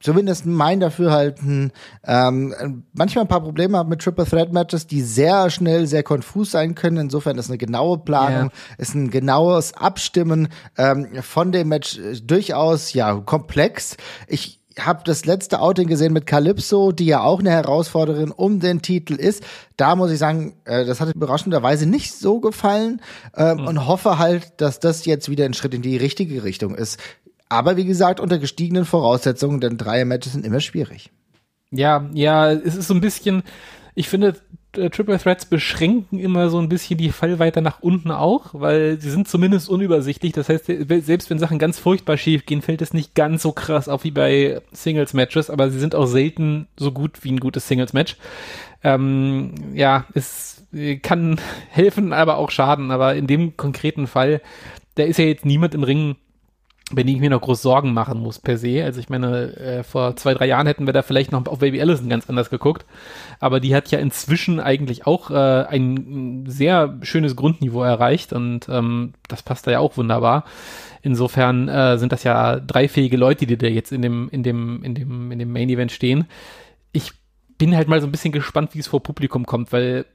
[0.00, 1.72] zumindest mein Dafürhalten,
[2.04, 6.50] ähm, manchmal ein paar Probleme habe mit Triple Threat Matches, die sehr schnell sehr konfus
[6.50, 6.96] sein können.
[6.96, 8.52] Insofern ist eine genaue Planung, yeah.
[8.78, 13.96] ist ein genaues Abstimmen ähm, von dem Match äh, durchaus ja komplex.
[14.28, 18.82] Ich habe das letzte Outing gesehen mit Calypso, die ja auch eine Herausforderin um den
[18.82, 19.42] Titel ist.
[19.76, 23.00] Da muss ich sagen, äh, das hat überraschenderweise nicht so gefallen
[23.34, 23.66] ähm, mhm.
[23.66, 26.98] und hoffe halt, dass das jetzt wieder ein Schritt in die richtige Richtung ist.
[27.48, 31.10] Aber wie gesagt, unter gestiegenen Voraussetzungen, denn Dreier-Matches sind immer schwierig.
[31.70, 33.42] Ja, ja, es ist so ein bisschen,
[33.94, 34.36] ich finde,
[34.76, 39.10] äh, Triple Threats beschränken immer so ein bisschen die Fallweite nach unten auch, weil sie
[39.10, 40.32] sind zumindest unübersichtlich.
[40.32, 43.88] Das heißt, selbst wenn Sachen ganz furchtbar schief gehen, fällt es nicht ganz so krass
[43.88, 48.16] auf wie bei Singles-Matches, aber sie sind auch selten so gut wie ein gutes Singles-Match.
[48.84, 50.64] Ähm, ja, es
[51.02, 52.90] kann helfen, aber auch schaden.
[52.90, 54.40] Aber in dem konkreten Fall,
[54.94, 56.16] da ist ja jetzt niemand im Ring,
[56.92, 58.84] wenn ich mir noch groß Sorgen machen muss per se.
[58.84, 61.80] Also ich meine, äh, vor zwei, drei Jahren hätten wir da vielleicht noch auf Baby
[61.80, 62.86] Allison ganz anders geguckt.
[63.40, 65.34] Aber die hat ja inzwischen eigentlich auch äh,
[65.68, 70.44] ein sehr schönes Grundniveau erreicht und ähm, das passt da ja auch wunderbar.
[71.02, 74.82] Insofern äh, sind das ja drei fähige Leute, die da jetzt in dem, in dem,
[74.84, 76.26] in dem, in dem Main Event stehen.
[76.92, 77.12] Ich
[77.58, 80.06] bin halt mal so ein bisschen gespannt, wie es vor Publikum kommt, weil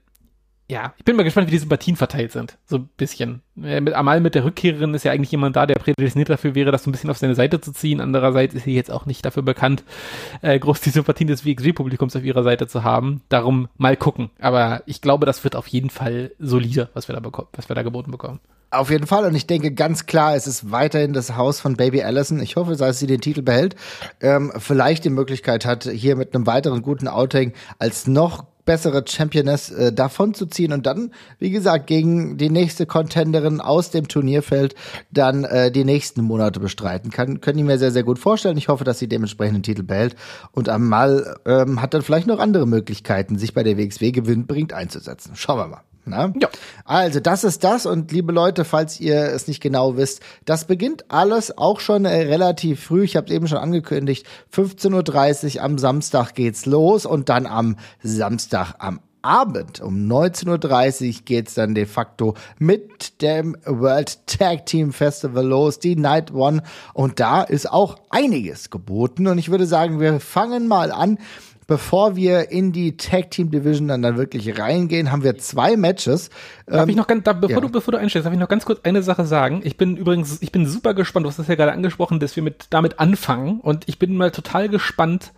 [0.70, 2.56] ja, ich bin mal gespannt, wie die Sympathien verteilt sind.
[2.64, 3.42] So ein bisschen.
[3.62, 6.72] Äh, mit Amal mit der Rückkehrerin ist ja eigentlich jemand da, der prädestiniert dafür wäre,
[6.72, 8.00] das so ein bisschen auf seine Seite zu ziehen.
[8.00, 9.84] Andererseits ist sie jetzt auch nicht dafür bekannt,
[10.40, 13.22] äh, groß die Sympathien des WXW-Publikums auf ihrer Seite zu haben.
[13.28, 14.30] Darum mal gucken.
[14.40, 17.74] Aber ich glaube, das wird auf jeden Fall solide, was wir da bekommen, was wir
[17.74, 18.40] da geboten bekommen.
[18.72, 19.26] Auf jeden Fall.
[19.26, 22.40] Und ich denke ganz klar, es ist weiterhin das Haus von Baby Allison.
[22.40, 23.76] Ich hoffe, dass sie den Titel behält,
[24.22, 29.70] ähm, vielleicht die Möglichkeit hat, hier mit einem weiteren guten Outing als noch bessere Championess
[29.70, 34.74] äh, davon zu ziehen und dann, wie gesagt, gegen die nächste Contenderin aus dem Turnierfeld
[35.10, 37.40] dann äh, die nächsten Monate bestreiten kann.
[37.40, 38.56] Können ich mir sehr, sehr gut vorstellen.
[38.56, 40.16] Ich hoffe, dass sie dementsprechend den Titel behält
[40.52, 45.32] und Amal ähm, hat dann vielleicht noch andere Möglichkeiten, sich bei der WXW gewinnbringt einzusetzen.
[45.34, 45.91] Schauen wir mal.
[46.04, 46.32] Na?
[46.40, 46.48] Ja.
[46.84, 47.86] Also, das ist das.
[47.86, 52.22] Und liebe Leute, falls ihr es nicht genau wisst, das beginnt alles auch schon äh,
[52.22, 53.04] relativ früh.
[53.04, 54.26] Ich habe es eben schon angekündigt.
[54.54, 61.22] 15.30 Uhr am Samstag geht's los und dann am Samstag am Abend um 19.30 Uhr
[61.24, 66.62] geht's dann de facto mit dem World Tag Team Festival los, die Night One.
[66.92, 69.28] Und da ist auch einiges geboten.
[69.28, 71.18] Und ich würde sagen, wir fangen mal an
[71.72, 76.28] bevor wir in die Tag Team Division dann, dann wirklich reingehen, haben wir zwei Matches.
[76.66, 77.60] Darf ähm, ich noch ganz, da, bevor ja.
[77.62, 79.62] du, bevor du einstellst, darf ich noch ganz kurz eine Sache sagen?
[79.64, 82.42] Ich bin übrigens, ich bin super gespannt, du hast das ja gerade angesprochen, dass wir
[82.42, 85.32] mit, damit anfangen und ich bin mal total gespannt,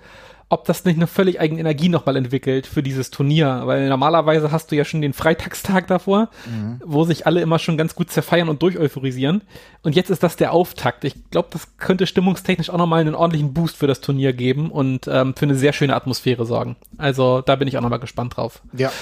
[0.48, 3.62] ob das nicht eine völlig eigene Energie nochmal entwickelt für dieses Turnier.
[3.64, 6.80] Weil normalerweise hast du ja schon den Freitagstag davor, mhm.
[6.84, 9.42] wo sich alle immer schon ganz gut zerfeiern und durcheuphorisieren.
[9.82, 11.04] Und jetzt ist das der Auftakt.
[11.04, 15.08] Ich glaube, das könnte stimmungstechnisch auch nochmal einen ordentlichen Boost für das Turnier geben und
[15.08, 16.76] ähm, für eine sehr schöne Atmosphäre sorgen.
[16.98, 18.62] Also da bin ich auch nochmal gespannt drauf.
[18.72, 18.92] Ja.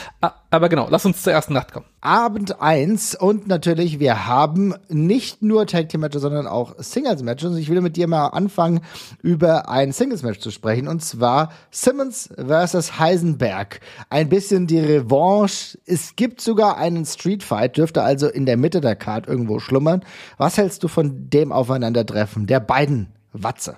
[0.51, 1.87] Aber genau, lass uns zur ersten Nacht kommen.
[2.03, 7.57] Abend eins und natürlich, wir haben nicht nur Tag Team Matches, sondern auch Singles Matches.
[7.57, 8.81] Ich will mit dir mal anfangen,
[9.23, 13.81] über ein Singles Match zu sprechen und zwar Simmons versus Heisenberg.
[14.11, 15.79] Ein bisschen die Revanche.
[15.87, 20.05] Es gibt sogar einen Street Fight, dürfte also in der Mitte der Card irgendwo schlummern.
[20.39, 23.77] Was hältst du von dem Aufeinandertreffen der beiden Watze?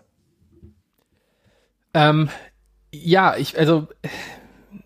[1.92, 2.30] Ähm,
[2.90, 3.86] ja, ich, also,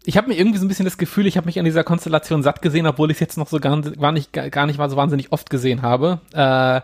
[0.08, 2.42] ich habe mir irgendwie so ein bisschen das Gefühl, ich habe mich an dieser Konstellation
[2.42, 4.96] satt gesehen, obwohl ich es jetzt noch so gar, gar, nicht, gar nicht mal so
[4.96, 6.22] wahnsinnig oft gesehen habe.
[6.32, 6.80] Äh,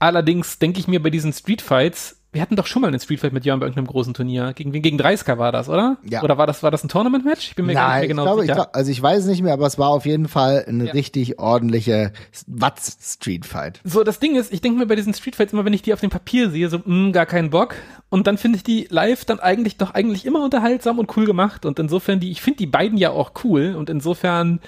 [0.00, 3.20] allerdings denke ich mir bei diesen Street Fights, wir hatten doch schon mal einen Street
[3.20, 4.52] Fight mit Jörn bei irgendeinem großen Turnier.
[4.52, 5.96] Gegen gegen Dreisker war das, oder?
[6.08, 6.22] Ja.
[6.22, 7.48] Oder war das, war das ein Tournament-Match?
[7.48, 8.52] Ich bin mir Nein, gar nicht mehr genau ich glaube, sicher.
[8.52, 10.92] Ich glaub, also ich weiß nicht mehr, aber es war auf jeden Fall ein ja.
[10.92, 12.12] richtig ordentlicher
[12.46, 13.80] Watz-Street Fight.
[13.82, 15.94] So, das Ding ist, ich denke mir bei diesen Street Fights immer, wenn ich die
[15.94, 17.76] auf dem Papier sehe, so, mh, hm, gar keinen Bock.
[18.10, 21.64] Und dann finde ich die live dann eigentlich doch eigentlich immer unterhaltsam und cool gemacht.
[21.64, 23.74] Und insofern die, ich finde die beiden ja auch cool.
[23.74, 24.60] Und insofern,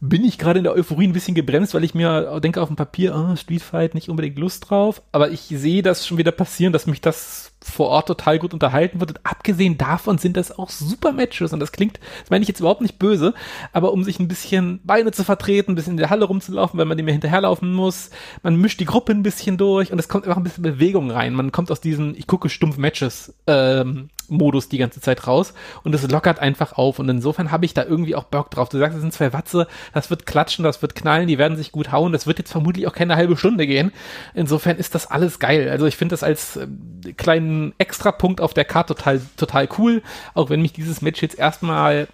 [0.00, 2.76] bin ich gerade in der Euphorie ein bisschen gebremst, weil ich mir denke auf dem
[2.76, 5.02] Papier, oh, Street Fight, nicht unbedingt Lust drauf.
[5.10, 9.00] Aber ich sehe das schon wieder passieren, dass mich das vor Ort total gut unterhalten
[9.00, 9.10] wird.
[9.10, 11.52] Und abgesehen davon sind das auch super Matches.
[11.52, 13.34] Und das klingt, das meine ich jetzt überhaupt nicht böse,
[13.72, 16.86] aber um sich ein bisschen Beine zu vertreten, ein bisschen in der Halle rumzulaufen, weil
[16.86, 18.10] man dem ja hinterherlaufen muss.
[18.42, 21.34] Man mischt die Gruppe ein bisschen durch und es kommt einfach ein bisschen Bewegung rein.
[21.34, 25.94] Man kommt aus diesen, ich gucke stumpf Matches, ähm, Modus die ganze Zeit raus und
[25.94, 28.68] es lockert einfach auf und insofern habe ich da irgendwie auch Bock drauf.
[28.68, 31.72] Du sagst, es sind zwei Watze, das wird klatschen, das wird knallen, die werden sich
[31.72, 33.92] gut hauen, das wird jetzt vermutlich auch keine halbe Stunde gehen.
[34.34, 35.68] Insofern ist das alles geil.
[35.70, 36.66] Also ich finde das als äh,
[37.16, 40.02] kleinen Extrapunkt auf der Karte total, total cool,
[40.34, 42.08] auch wenn mich dieses Match jetzt erstmal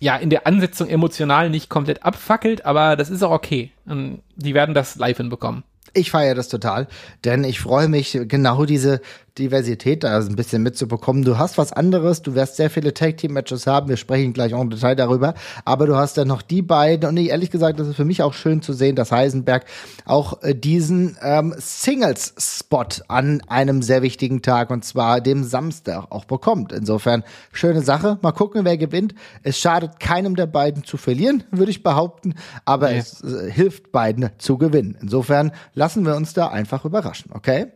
[0.00, 3.72] ja in der Ansetzung emotional nicht komplett abfackelt, aber das ist auch okay.
[3.86, 5.64] Die werden das live hinbekommen.
[5.92, 6.88] Ich feiere das total,
[7.24, 9.00] denn ich freue mich, genau diese
[9.38, 11.24] Diversität da ein bisschen mitzubekommen.
[11.24, 14.70] Du hast was anderes, du wirst sehr viele Tag-Team-Matches haben, wir sprechen gleich auch im
[14.70, 18.04] Detail darüber, aber du hast dann noch die beiden und ehrlich gesagt, das ist für
[18.04, 19.64] mich auch schön zu sehen, dass Heisenberg
[20.04, 26.26] auch äh, diesen ähm, Singles-Spot an einem sehr wichtigen Tag und zwar dem Samstag auch
[26.26, 26.72] bekommt.
[26.72, 29.16] Insofern schöne Sache, mal gucken, wer gewinnt.
[29.42, 32.98] Es schadet keinem der beiden zu verlieren, würde ich behaupten, aber nee.
[32.98, 34.96] es äh, hilft beiden zu gewinnen.
[35.00, 37.66] Insofern lassen wir uns da einfach überraschen, okay?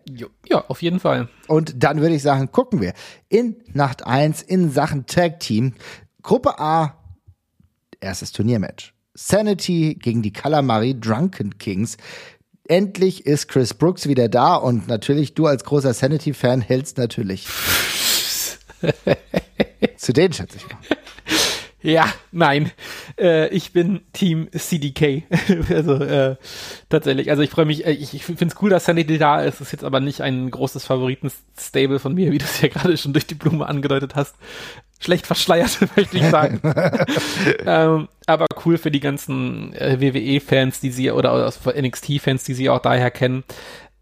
[0.48, 1.28] Ja, auf jeden Fall.
[1.48, 2.92] Und dann würde ich sagen, gucken wir
[3.28, 5.74] in Nacht 1 in Sachen Tag Team.
[6.22, 6.98] Gruppe A,
[8.00, 8.94] erstes Turniermatch.
[9.14, 11.96] Sanity gegen die Calamari Drunken Kings.
[12.68, 17.46] Endlich ist Chris Brooks wieder da und natürlich du als großer Sanity-Fan hältst natürlich
[19.96, 20.78] zu denen schätze ich mal.
[21.88, 22.70] Ja, nein.
[23.18, 25.22] Äh, ich bin Team CDK.
[25.70, 26.36] also äh,
[26.90, 27.30] tatsächlich.
[27.30, 29.62] Also ich freue mich, äh, ich, ich finde es cool, dass Sanity da ist.
[29.62, 33.14] Ist jetzt aber nicht ein großes Favoriten-Stable von mir, wie du es ja gerade schon
[33.14, 34.36] durch die Blume angedeutet hast.
[35.00, 36.60] Schlecht verschleiert, möchte ich sagen.
[37.64, 42.68] ähm, aber cool für die ganzen äh, WWE-Fans, die sie, oder, oder NXT-Fans, die sie
[42.68, 43.44] auch daher kennen.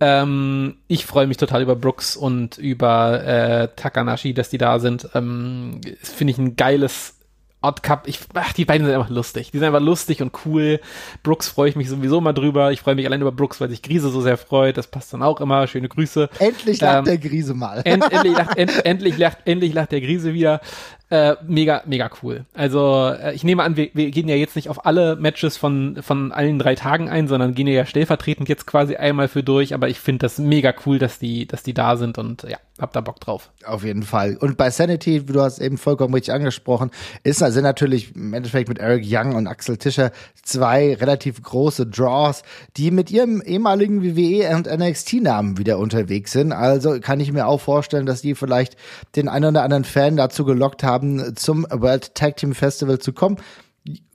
[0.01, 5.09] Ähm, ich freue mich total über Brooks und über äh, Takanashi, dass die da sind.
[5.14, 7.15] Ähm, Finde ich ein geiles
[7.62, 9.51] Odd Cup, ich, ach, die beiden sind einfach lustig.
[9.51, 10.79] Die sind einfach lustig und cool.
[11.23, 12.71] Brooks freue ich mich sowieso mal drüber.
[12.71, 14.77] Ich freue mich allein über Brooks, weil sich Grise so sehr freut.
[14.77, 15.66] Das passt dann auch immer.
[15.66, 16.29] Schöne Grüße.
[16.38, 17.81] Endlich lacht ähm, der Grise mal.
[17.85, 20.61] End, endlich, lacht, end, endlich, lacht, endlich lacht der Grise wieder.
[21.09, 22.47] Äh, mega, mega cool.
[22.53, 25.99] Also äh, ich nehme an, wir, wir gehen ja jetzt nicht auf alle Matches von,
[26.03, 29.73] von allen drei Tagen ein, sondern gehen ja stellvertretend jetzt quasi einmal für durch.
[29.73, 32.92] Aber ich finde das mega cool, dass die, dass die da sind und ja, hab
[32.92, 33.51] da Bock drauf.
[33.64, 34.37] Auf jeden Fall.
[34.37, 36.90] Und bei Sanity, du hast eben vollkommen richtig angesprochen,
[37.23, 40.11] ist also natürlich im Endeffekt mit Eric Young und Axel Tischer
[40.42, 42.42] zwei relativ große Draws,
[42.77, 46.53] die mit ihrem ehemaligen WWE und NXT-Namen wieder unterwegs sind.
[46.53, 48.77] Also kann ich mir auch vorstellen, dass die vielleicht
[49.14, 53.13] den einen oder anderen Fan dazu gelockt haben, haben, zum World Tag Team Festival zu
[53.13, 53.37] kommen.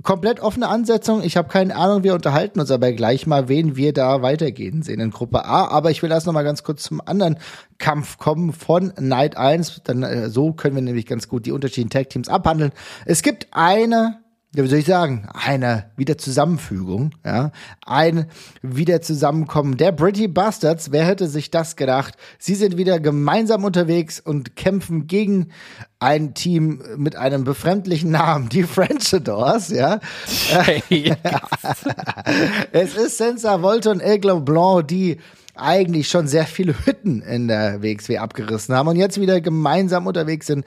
[0.04, 1.24] Komplett offene Ansetzung.
[1.24, 5.00] Ich habe keine Ahnung, wir unterhalten uns aber gleich mal, wen wir da weitergehen sehen
[5.00, 5.68] in Gruppe A.
[5.68, 7.38] Aber ich will erst noch mal ganz kurz zum anderen
[7.78, 9.82] Kampf kommen von Night 1.
[9.86, 12.72] Dann äh, so können wir nämlich ganz gut die unterschiedlichen Tag Teams abhandeln.
[13.06, 14.21] Es gibt eine
[14.54, 17.52] ja, wie soll ich sagen, eine Wiederzusammenfügung, ja,
[17.86, 18.26] ein
[18.62, 20.92] Wiederzusammenkommen der Pretty Bastards.
[20.92, 22.16] Wer hätte sich das gedacht?
[22.38, 25.52] Sie sind wieder gemeinsam unterwegs und kämpfen gegen
[26.00, 30.02] ein Team mit einem befremdlichen Namen, die French Adors, ja.
[32.74, 35.18] es ist Sensa Volte und Aigle Blanc, die
[35.56, 40.48] eigentlich schon sehr viele Hütten in der WXW abgerissen haben und jetzt wieder gemeinsam unterwegs
[40.48, 40.66] sind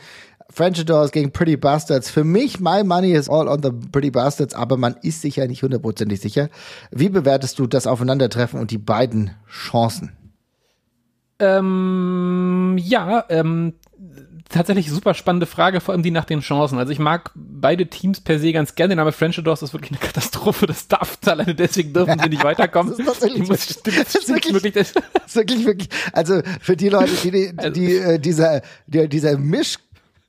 [0.55, 2.11] French Adors gegen Pretty Bastards.
[2.11, 5.47] Für mich, my money is all on the Pretty Bastards, aber man ist sich ja
[5.49, 6.49] nicht hundertprozentig sicher.
[6.93, 10.13] Wie bewertest du das Aufeinandertreffen und die beiden Chancen?
[11.41, 13.75] Ähm, ja, ähm,
[14.49, 16.79] tatsächlich super spannende Frage, vor allem die nach den Chancen.
[16.79, 20.01] Also ich mag beide Teams per se ganz gerne, aber French Adors ist wirklich eine
[20.01, 20.67] Katastrophe.
[20.67, 22.93] Das darf alleine deswegen dürfen sie nicht weiterkommen.
[22.93, 24.93] das ist tatsächlich muss, das ist wirklich, wirklich, das
[25.27, 29.37] ist wirklich, wirklich, also für die Leute, die, die, also die, äh, dieser, die, dieser
[29.37, 29.79] Misch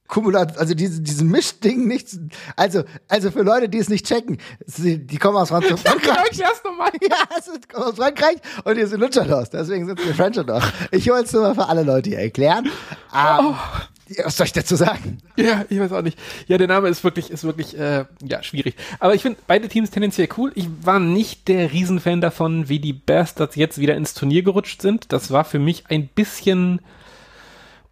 [0.08, 2.10] Kumulat, also diese, diesen Mischding nicht,
[2.56, 4.38] also, also für Leute, die es nicht checken,
[4.68, 5.82] die kommen aus Frankreich.
[6.36, 6.50] Ja,
[7.38, 10.64] es kommen aus Frankreich und hier sind Lutscherdos, deswegen sind wir Frencherdos.
[10.92, 12.70] Ich wollte es nur mal für alle Leute hier erklären.
[13.12, 13.56] Um, oh.
[14.24, 15.18] Was soll ich dazu sagen?
[15.36, 16.20] Ja, ich weiß auch nicht.
[16.48, 18.76] Ja, der Name ist wirklich, ist wirklich, äh, ja, schwierig.
[19.00, 20.52] Aber ich finde beide Teams tendenziell cool.
[20.54, 25.12] Ich war nicht der Riesenfan davon, wie die Bastards jetzt wieder ins Turnier gerutscht sind.
[25.12, 26.82] Das war für mich ein bisschen,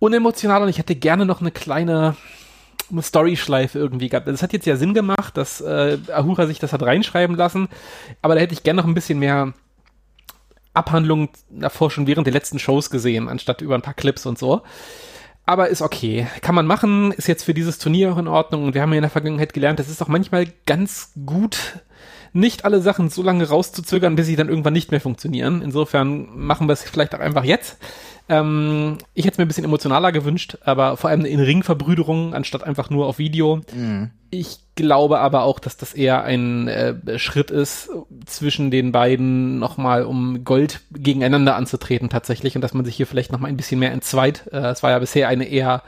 [0.04, 2.16] unemotional und ich hätte gerne noch eine kleine
[3.02, 4.28] Story-Schleife irgendwie gehabt.
[4.28, 7.70] Das hat jetzt ja Sinn gemacht, dass äh, Ahura sich das hat reinschreiben lassen,
[8.22, 9.54] aber da hätte ich gerne noch ein bisschen mehr
[10.74, 14.64] Abhandlung davor schon während der letzten Shows gesehen, anstatt über ein paar Clips und so.
[15.46, 16.28] Aber ist okay.
[16.42, 18.64] Kann man machen, ist jetzt für dieses Turnier auch in Ordnung.
[18.64, 21.80] Und wir haben ja in der Vergangenheit gelernt, das ist auch manchmal ganz gut,
[22.34, 25.62] nicht alle Sachen so lange rauszuzögern, bis sie dann irgendwann nicht mehr funktionieren.
[25.62, 27.78] Insofern machen wir es vielleicht auch einfach jetzt.
[28.30, 32.64] Ähm, ich hätte es mir ein bisschen emotionaler gewünscht, aber vor allem in Ringverbrüderung anstatt
[32.64, 33.62] einfach nur auf Video.
[33.76, 34.12] Mhm.
[34.30, 37.90] Ich glaube aber auch, dass das eher ein äh, Schritt ist
[38.26, 43.32] zwischen den beiden nochmal, um Gold gegeneinander anzutreten tatsächlich und dass man sich hier vielleicht
[43.32, 44.50] nochmal ein bisschen mehr entzweit.
[44.52, 45.84] Äh, es war ja bisher eine eher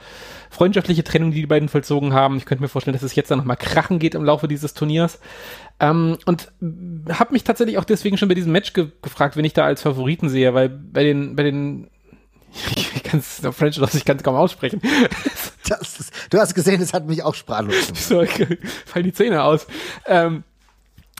[0.55, 2.37] freundschaftliche Trennung, die die beiden vollzogen haben.
[2.37, 5.19] Ich könnte mir vorstellen, dass es jetzt dann nochmal krachen geht im Laufe dieses Turniers.
[5.79, 6.51] Ähm, und
[7.09, 9.81] habe mich tatsächlich auch deswegen schon bei diesem Match ge gefragt, wenn ich da als
[9.81, 11.89] Favoriten sehe, weil bei den, bei den
[12.75, 14.81] ich kann es auf French los, ich kann es kaum aussprechen.
[15.81, 18.03] Ist, du hast gesehen, es hat mich auch sprachlos gemacht.
[18.03, 18.23] So,
[18.85, 19.65] fallen die Zähne aus.
[20.05, 20.43] Ähm,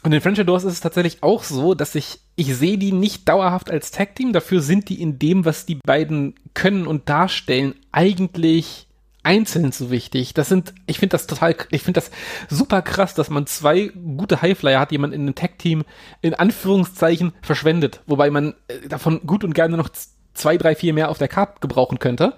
[0.03, 3.27] und in French Doors ist es tatsächlich auch so, dass ich, ich sehe die nicht
[3.27, 7.73] dauerhaft als Tag Team, dafür sind die in dem, was die beiden können und darstellen,
[7.91, 8.87] eigentlich
[9.25, 10.33] einzeln so wichtig.
[10.33, 12.11] Das sind, ich finde das total, ich finde das
[12.49, 15.83] super krass, dass man zwei gute Highflyer hat, die man in einem Tag-Team
[16.21, 19.89] in Anführungszeichen verschwendet, wobei man äh, davon gut und gerne noch
[20.33, 22.33] zwei, drei, vier mehr auf der Karte gebrauchen könnte.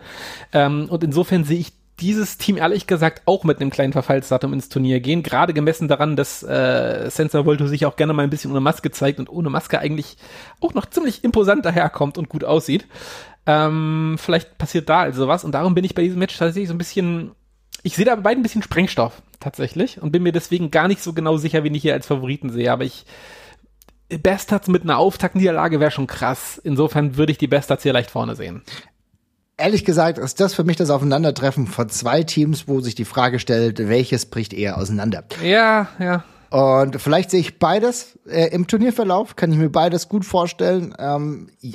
[0.54, 4.70] Ähm, und insofern sehe ich dieses Team ehrlich gesagt auch mit einem kleinen Verfallsdatum ins
[4.70, 8.52] Turnier gehen, gerade gemessen daran, dass äh, Sensor Volto sich auch gerne mal ein bisschen
[8.52, 10.18] ohne Maske zeigt und ohne Maske eigentlich
[10.62, 12.86] auch noch ziemlich imposant daherkommt und gut aussieht.
[13.48, 16.76] Ähm, vielleicht passiert da also was und darum bin ich bei diesem Match tatsächlich so
[16.76, 17.32] ein bisschen,
[17.82, 21.02] ich sehe da bei beiden ein bisschen Sprengstoff tatsächlich und bin mir deswegen gar nicht
[21.02, 23.06] so genau sicher, wen ich hier als Favoriten sehe, aber ich
[24.10, 26.60] Bastards mit einer Auftaktniederlage wäre schon krass.
[26.64, 28.62] Insofern würde ich die Bastards hier leicht vorne sehen.
[29.58, 33.40] Ehrlich gesagt ist das für mich das Aufeinandertreffen von zwei Teams, wo sich die Frage
[33.40, 35.24] stellt, welches bricht eher auseinander.
[35.44, 36.24] Ja, ja.
[36.50, 40.96] Und vielleicht sehe ich beides äh, im Turnierverlauf, kann ich mir beides gut vorstellen.
[40.98, 41.74] Ähm, ja,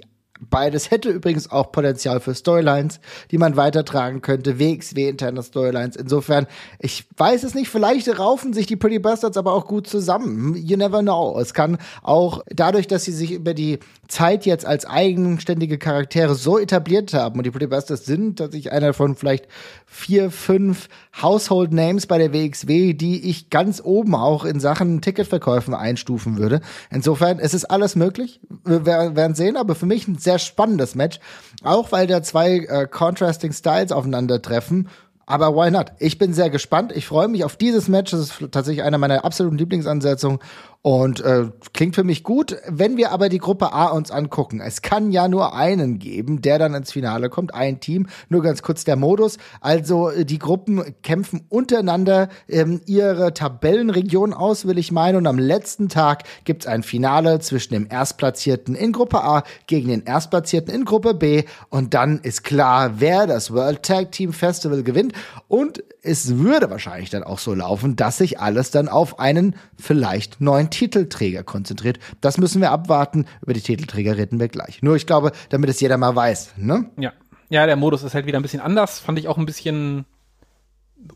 [0.51, 3.01] Beides hätte übrigens auch Potenzial für Storylines,
[3.31, 5.97] die man weitertragen könnte, WXW interne Storylines.
[5.97, 6.47] Insofern,
[6.79, 10.57] ich weiß es nicht, vielleicht raufen sich die Pretty Bastards aber auch gut zusammen.
[10.57, 11.39] You never know.
[11.41, 13.79] Es kann auch dadurch, dass sie sich über die
[14.13, 18.93] Zeit jetzt als eigenständige Charaktere so etabliert haben und die Pretty Bastards sind tatsächlich einer
[18.93, 19.49] von vielleicht
[19.87, 20.91] vier, fünf
[21.23, 26.61] Household Names bei der WXW, die ich ganz oben auch in Sachen Ticketverkäufen einstufen würde.
[26.91, 28.41] Insofern, es ist alles möglich.
[28.65, 31.19] Wir werden sehen, aber für mich ein sehr spannendes Match.
[31.65, 34.89] Auch weil da zwei äh, contrasting Styles aufeinandertreffen.
[35.25, 35.93] Aber why not?
[35.99, 36.93] Ich bin sehr gespannt.
[36.95, 38.11] Ich freue mich auf dieses Match.
[38.11, 40.41] Das ist tatsächlich einer meiner absoluten Lieblingsansetzungen.
[40.85, 42.57] Und äh, klingt für mich gut.
[42.67, 46.59] Wenn wir aber die Gruppe A uns angucken, es kann ja nur einen geben, der
[46.59, 48.09] dann ins Finale kommt, ein Team.
[48.29, 49.39] Nur ganz kurz der Modus.
[49.61, 55.19] Also äh, die Gruppen kämpfen untereinander ähm, ihre Tabellenregion aus, will ich meinen.
[55.19, 60.03] Und am letzten Tag gibt's ein Finale zwischen dem Erstplatzierten in Gruppe A gegen den
[60.03, 61.45] Erstplatzierten in Gruppe B.
[61.69, 65.13] Und dann ist klar, wer das World Tag Team Festival gewinnt.
[65.47, 70.41] Und es würde wahrscheinlich dann auch so laufen, dass sich alles dann auf einen vielleicht
[70.41, 71.99] neuen Titelträger konzentriert.
[72.21, 73.27] Das müssen wir abwarten.
[73.43, 74.83] Über die Titelträger reden wir gleich.
[74.83, 76.55] Nur ich glaube, damit es jeder mal weiß.
[76.57, 76.91] Ne?
[76.99, 77.13] Ja.
[77.49, 78.99] Ja, der Modus ist halt wieder ein bisschen anders.
[78.99, 80.07] Fand ich auch ein bisschen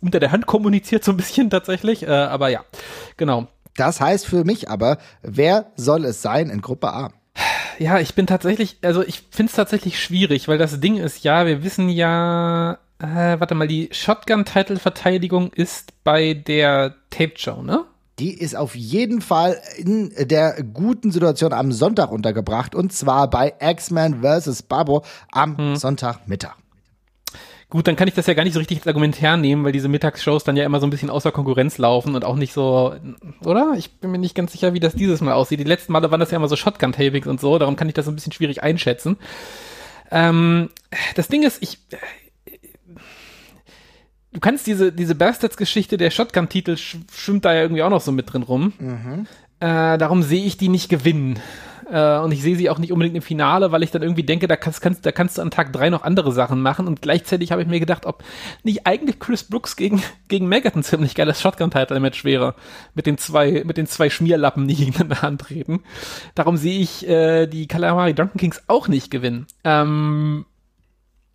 [0.00, 2.02] unter der Hand kommuniziert, so ein bisschen tatsächlich.
[2.02, 2.64] Äh, aber ja,
[3.16, 3.48] genau.
[3.74, 7.12] Das heißt für mich aber, wer soll es sein in Gruppe A?
[7.78, 11.46] Ja, ich bin tatsächlich, also ich finde es tatsächlich schwierig, weil das Ding ist ja,
[11.46, 17.84] wir wissen ja, äh, warte mal, die Shotgun-Title-Verteidigung ist bei der Tape-Show, ne?
[18.18, 23.52] Die ist auf jeden Fall in der guten Situation am Sonntag untergebracht und zwar bei
[23.60, 24.62] X-Men vs.
[24.62, 25.76] Babo am hm.
[25.76, 26.56] Sonntagmittag.
[27.68, 29.88] Gut, dann kann ich das ja gar nicht so richtig als Argument hernehmen, weil diese
[29.88, 32.94] Mittagsshows dann ja immer so ein bisschen außer Konkurrenz laufen und auch nicht so,
[33.44, 33.74] oder?
[33.76, 35.58] Ich bin mir nicht ganz sicher, wie das dieses Mal aussieht.
[35.58, 38.04] Die letzten Male waren das ja immer so Shotgun-Tapings und so, darum kann ich das
[38.04, 39.16] so ein bisschen schwierig einschätzen.
[40.12, 40.70] Ähm,
[41.16, 41.80] das Ding ist, ich,
[44.36, 48.30] du kannst diese, diese Bastards-Geschichte, der Shotgun-Titel schwimmt da ja irgendwie auch noch so mit
[48.30, 48.74] drin rum.
[48.78, 49.26] Mhm.
[49.60, 51.40] Äh, darum sehe ich die nicht gewinnen.
[51.90, 54.46] Äh, und ich sehe sie auch nicht unbedingt im Finale, weil ich dann irgendwie denke,
[54.46, 56.86] da kannst, kannst, da kannst du an Tag drei noch andere Sachen machen.
[56.86, 58.24] Und gleichzeitig habe ich mir gedacht, ob
[58.62, 62.56] nicht eigentlich Chris Brooks gegen, gegen Megat ein ziemlich geiles Shotgun-Title-Match wäre.
[62.94, 65.80] Mit den zwei, mit den zwei Schmierlappen, die gegeneinander antreten.
[66.34, 69.46] Darum sehe ich äh, die Calamari Drunken Kings auch nicht gewinnen.
[69.64, 70.44] Ähm,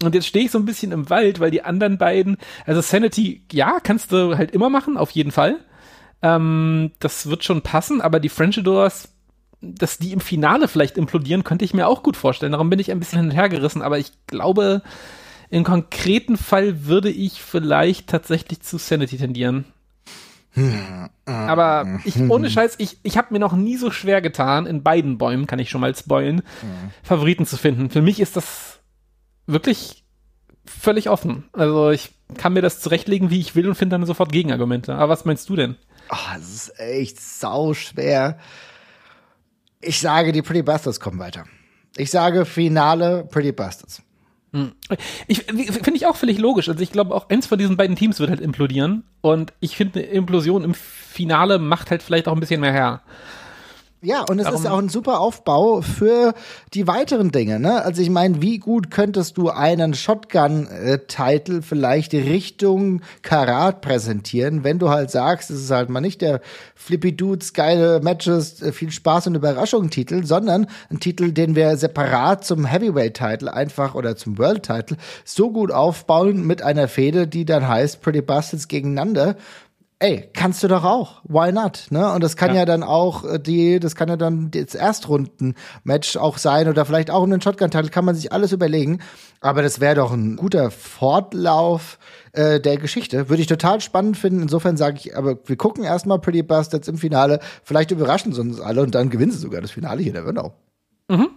[0.03, 3.43] und jetzt stehe ich so ein bisschen im Wald, weil die anderen beiden, also Sanity,
[3.51, 5.57] ja, kannst du halt immer machen, auf jeden Fall.
[6.21, 9.09] Ähm, das wird schon passen, aber die Frenchadors,
[9.61, 12.51] dass die im Finale vielleicht implodieren, könnte ich mir auch gut vorstellen.
[12.51, 14.81] Darum bin ich ein bisschen hin und her gerissen, aber ich glaube,
[15.49, 19.65] im konkreten Fall würde ich vielleicht tatsächlich zu Sanity tendieren.
[21.25, 25.17] Aber ich, ohne Scheiß, ich, ich habe mir noch nie so schwer getan, in beiden
[25.17, 26.41] Bäumen, kann ich schon mal spoilen,
[27.03, 27.89] Favoriten zu finden.
[27.89, 28.80] Für mich ist das
[29.47, 30.03] wirklich
[30.65, 31.45] völlig offen.
[31.53, 34.95] Also ich kann mir das zurechtlegen, wie ich will und finde dann sofort Gegenargumente.
[34.95, 35.75] Aber was meinst du denn?
[36.09, 38.37] Oh, das ist echt sau schwer.
[39.81, 41.45] Ich sage, die Pretty Bastards kommen weiter.
[41.97, 44.01] Ich sage Finale Pretty Bastards.
[44.53, 44.73] Hm.
[45.27, 46.67] Ich finde ich auch völlig logisch.
[46.67, 49.99] Also ich glaube auch eins von diesen beiden Teams wird halt implodieren und ich finde
[49.99, 53.01] eine Implosion im Finale macht halt vielleicht auch ein bisschen mehr her.
[54.03, 56.33] Ja, und es Darum ist auch ein super Aufbau für
[56.73, 57.59] die weiteren Dinge.
[57.59, 57.85] Ne?
[57.85, 64.89] Also ich meine, wie gut könntest du einen Shotgun-Title vielleicht Richtung Karat präsentieren, wenn du
[64.89, 66.41] halt sagst, es ist halt mal nicht der
[66.73, 72.65] Flippy Dudes geile Matches, viel Spaß und Überraschung-Titel, sondern ein Titel, den wir separat zum
[72.65, 78.21] Heavyweight-Title einfach oder zum World-Title so gut aufbauen mit einer Fehde, die dann heißt Pretty
[78.21, 79.35] Bastards gegeneinander
[80.01, 81.21] ey, kannst du doch auch.
[81.25, 81.85] Why not?
[81.91, 82.11] Ne?
[82.11, 82.61] Und das kann ja.
[82.61, 87.11] ja dann auch äh, die, das kann ja dann das Erstrunden-Match auch sein oder vielleicht
[87.11, 88.99] auch einen Shotgun-Titel, kann man sich alles überlegen.
[89.41, 91.99] Aber das wäre doch ein guter Fortlauf
[92.33, 93.29] äh, der Geschichte.
[93.29, 94.41] Würde ich total spannend finden.
[94.41, 97.39] Insofern sage ich, aber wir gucken erstmal Pretty Bastards im Finale.
[97.63, 100.39] Vielleicht überraschen sie uns alle und dann gewinnen sie sogar das Finale hier, der wird
[100.39, 100.53] auch.
[101.09, 101.29] Mhm.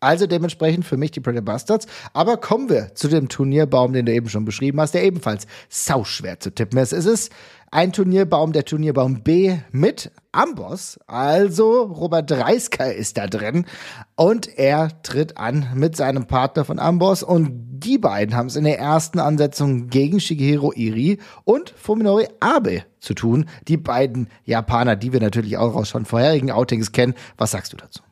[0.00, 1.86] Also dementsprechend für mich die Pretty Bastards.
[2.12, 6.40] Aber kommen wir zu dem Turnierbaum, den du eben schon beschrieben hast, der ebenfalls sauschwer
[6.40, 6.92] zu tippen ist.
[6.92, 7.32] Es ist
[7.74, 10.96] ein Turnierbaum, der Turnierbaum B mit Amboss.
[11.08, 13.66] Also Robert Dreisker ist da drin
[14.14, 18.62] und er tritt an mit seinem Partner von Amboss und die beiden haben es in
[18.62, 23.46] der ersten Ansetzung gegen Shigehiro Iri und Fuminori Abe zu tun.
[23.66, 27.14] Die beiden Japaner, die wir natürlich auch aus schon vorherigen Outings kennen.
[27.36, 28.04] Was sagst du dazu?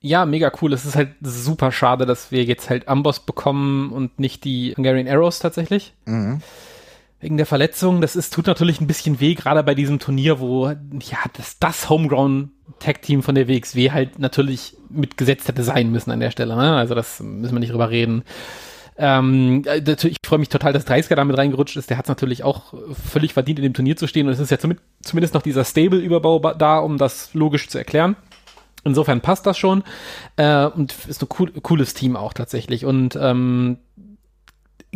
[0.00, 0.74] Ja, mega cool.
[0.74, 5.08] Es ist halt super schade, dass wir jetzt halt Amboss bekommen und nicht die Hungarian
[5.08, 5.94] Arrows tatsächlich.
[6.04, 6.42] Mhm
[7.20, 8.00] wegen der Verletzung.
[8.00, 11.88] Das ist, tut natürlich ein bisschen weh, gerade bei diesem Turnier, wo ja das, das
[11.88, 16.56] Homegrown Tag-Team von der WXW halt natürlich mitgesetzt hätte sein müssen an der Stelle.
[16.56, 16.76] Ne?
[16.76, 18.22] Also das müssen wir nicht drüber reden.
[18.98, 21.90] Ähm, äh, ich freue mich total, dass 30er damit reingerutscht ist.
[21.90, 24.26] Der hat es natürlich auch völlig verdient, in dem Turnier zu stehen.
[24.26, 28.16] Und es ist ja zumindest noch dieser Stable-Überbau da, um das logisch zu erklären.
[28.84, 29.82] Insofern passt das schon.
[30.36, 32.84] Äh, und ist ein cool, cooles Team auch tatsächlich.
[32.84, 33.78] Und ähm,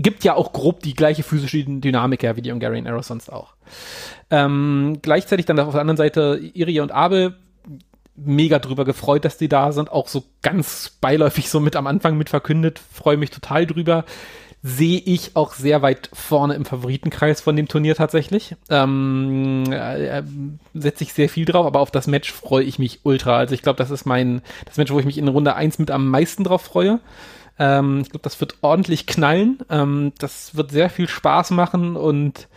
[0.02, 3.54] gibt ja auch grob die gleiche physische Dynamik ja, wie die Hungarian Arrow sonst auch.
[4.30, 7.34] Ähm, gleichzeitig dann auf der anderen Seite Irie und Abe
[8.16, 9.90] mega drüber gefreut, dass die da sind.
[9.90, 12.80] Auch so ganz beiläufig so mit am Anfang mit verkündet.
[12.92, 14.04] Freue mich total drüber.
[14.62, 18.56] Sehe ich auch sehr weit vorne im Favoritenkreis von dem Turnier tatsächlich.
[18.68, 20.22] Ähm, äh,
[20.74, 23.38] Setze ich sehr viel drauf, aber auf das Match freue ich mich ultra.
[23.38, 25.90] Also ich glaube, das ist mein, das Match, wo ich mich in Runde 1 mit
[25.90, 27.00] am meisten drauf freue.
[27.60, 29.58] Ähm, ich glaube, das wird ordentlich knallen.
[29.68, 32.48] Ähm, das wird sehr viel Spaß machen und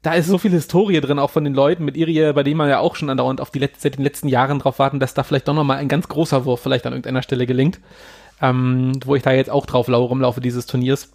[0.00, 2.68] da ist so viel Historie drin, auch von den Leuten mit Irie, bei denen man
[2.68, 5.22] ja auch schon andauernd auf die letzten, seit den letzten Jahren drauf warten, dass da
[5.22, 7.78] vielleicht doch nochmal ein ganz großer Wurf vielleicht an irgendeiner Stelle gelingt.
[8.40, 11.12] Ähm, wo ich da jetzt auch drauf lauere im Laufe dieses Turniers.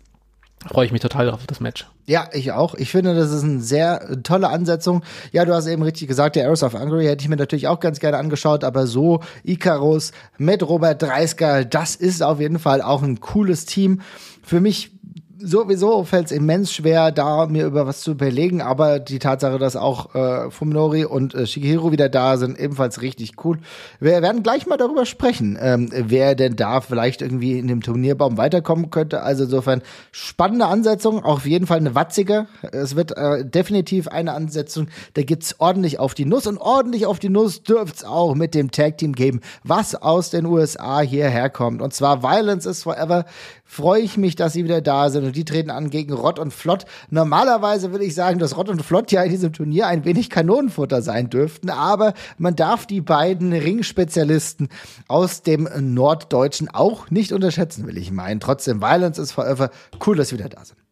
[0.66, 1.86] Freue ich mich total drauf, das Match.
[2.08, 2.74] Ja, ich auch.
[2.74, 5.04] Ich finde, das ist eine sehr tolle Ansetzung.
[5.32, 7.80] Ja, du hast eben richtig gesagt, der Arrows of Hungary hätte ich mir natürlich auch
[7.80, 13.04] ganz gerne angeschaut, aber so Icarus mit Robert Dreisker, das ist auf jeden Fall auch
[13.04, 14.02] ein cooles Team.
[14.42, 14.92] Für mich
[15.40, 19.76] sowieso fällt es immens schwer, da mir über was zu überlegen, aber die Tatsache, dass
[19.76, 23.60] auch äh, Fuminori und äh, Shigehiro wieder da sind, ebenfalls richtig cool.
[24.00, 28.38] Wir werden gleich mal darüber sprechen, ähm, wer denn da vielleicht irgendwie in dem Turnierbaum
[28.38, 29.22] weiterkommen könnte.
[29.22, 29.82] Also insofern
[30.12, 32.48] spannende Ansetzung, auf jeden Fall eine watzige.
[32.72, 37.20] Es wird äh, definitiv eine Ansetzung, da gibt's ordentlich auf die Nuss und ordentlich auf
[37.20, 41.82] die Nuss dürft's auch mit dem Tag Team geben, was aus den USA hierher kommt.
[41.82, 43.26] Und zwar Violence is Forever
[43.68, 46.54] freue ich mich, dass sie wieder da sind und die treten an gegen Rott und
[46.54, 46.86] Flott.
[47.10, 51.02] Normalerweise würde ich sagen, dass Rott und Flott ja in diesem Turnier ein wenig Kanonenfutter
[51.02, 54.70] sein dürften, aber man darf die beiden Ringspezialisten
[55.08, 58.40] aus dem Norddeutschen auch nicht unterschätzen, will ich meinen.
[58.40, 59.70] Trotzdem, Violence ist forever.
[60.06, 60.87] Cool, dass sie wieder da sind.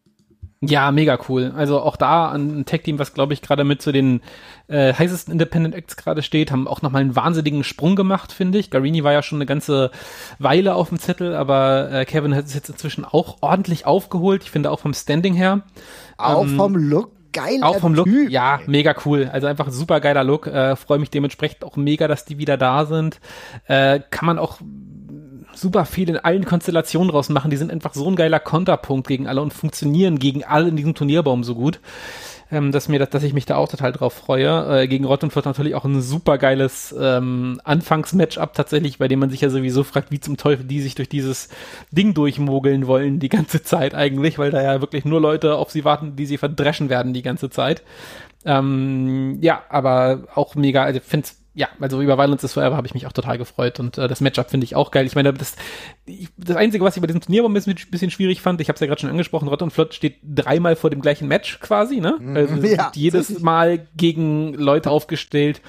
[0.62, 1.52] Ja, mega cool.
[1.54, 4.22] Also auch da ein Tech-Team, was glaube ich gerade mit zu den
[4.68, 8.70] äh, heißesten Independent Acts gerade steht, haben auch nochmal einen wahnsinnigen Sprung gemacht, finde ich.
[8.70, 9.90] Garini war ja schon eine ganze
[10.38, 14.44] Weile auf dem Zettel, aber äh, Kevin hat es jetzt inzwischen auch ordentlich aufgeholt.
[14.44, 15.60] Ich finde auch vom Standing her.
[16.16, 17.60] Auch ähm, vom Look geil.
[17.62, 18.30] Auch vom Look, typ.
[18.30, 19.28] ja, mega cool.
[19.30, 20.46] Also einfach ein super geiler Look.
[20.46, 23.20] Äh, Freue mich dementsprechend auch mega, dass die wieder da sind.
[23.66, 24.58] Äh, kann man auch
[25.56, 27.50] super viel in allen Konstellationen draus machen.
[27.50, 30.94] Die sind einfach so ein geiler Konterpunkt gegen alle und funktionieren gegen alle in diesem
[30.94, 31.80] Turnierbaum so gut.
[32.48, 34.82] Ähm, dass mir, dass ich mich da auch total drauf freue.
[34.82, 39.40] Äh, gegen Rottenfurt natürlich auch ein super geiles ähm, Anfangsmatchup tatsächlich, bei dem man sich
[39.40, 41.48] ja sowieso fragt, wie zum Teufel die sich durch dieses
[41.90, 45.84] Ding durchmogeln wollen die ganze Zeit eigentlich, weil da ja wirklich nur Leute auf sie
[45.84, 47.82] warten, die sie verdreschen werden die ganze Zeit.
[48.44, 51.26] Ähm, ja, aber auch mega, also ich finde
[51.56, 54.20] ja, also über Violence is Forever habe ich mich auch total gefreut und äh, das
[54.20, 55.06] Matchup finde ich auch geil.
[55.06, 55.56] Ich meine, das,
[56.36, 58.80] das Einzige, was ich bei diesem Turnier ein bisschen, bisschen schwierig fand, ich habe es
[58.80, 62.18] ja gerade schon angesprochen, Rott und Flott steht dreimal vor dem gleichen Match quasi, ne?
[62.20, 62.36] Mhm.
[62.36, 65.62] Also ja, jedes Mal gegen Leute aufgestellt,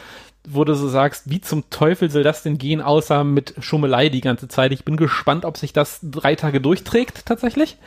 [0.46, 4.22] wo du so sagst, wie zum Teufel soll das denn gehen, außer mit Schummelei die
[4.22, 4.74] ganze Zeit.
[4.74, 7.78] Ich bin gespannt, ob sich das drei Tage durchträgt tatsächlich.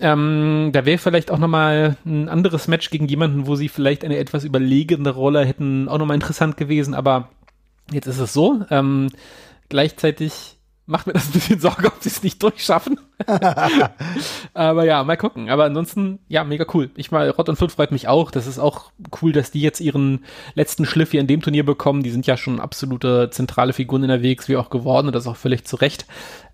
[0.00, 4.16] Ähm, da wäre vielleicht auch nochmal ein anderes Match gegen jemanden, wo sie vielleicht eine
[4.16, 7.28] etwas überlegende Rolle hätten, auch nochmal interessant gewesen, aber
[7.92, 8.64] jetzt ist es so.
[8.70, 9.10] Ähm,
[9.68, 10.56] gleichzeitig
[10.90, 12.98] macht mir das ein bisschen Sorge, ob sie es nicht durchschaffen.
[14.54, 15.48] aber ja, mal gucken.
[15.48, 16.90] Aber ansonsten, ja, mega cool.
[16.96, 18.30] Ich mal, Rott und Flut freut mich auch.
[18.30, 18.90] Das ist auch
[19.22, 20.24] cool, dass die jetzt ihren
[20.54, 22.02] letzten Schliff hier in dem Turnier bekommen.
[22.02, 25.36] Die sind ja schon absolute zentrale Figuren in der WXW auch geworden und das auch
[25.36, 26.06] völlig zu Recht.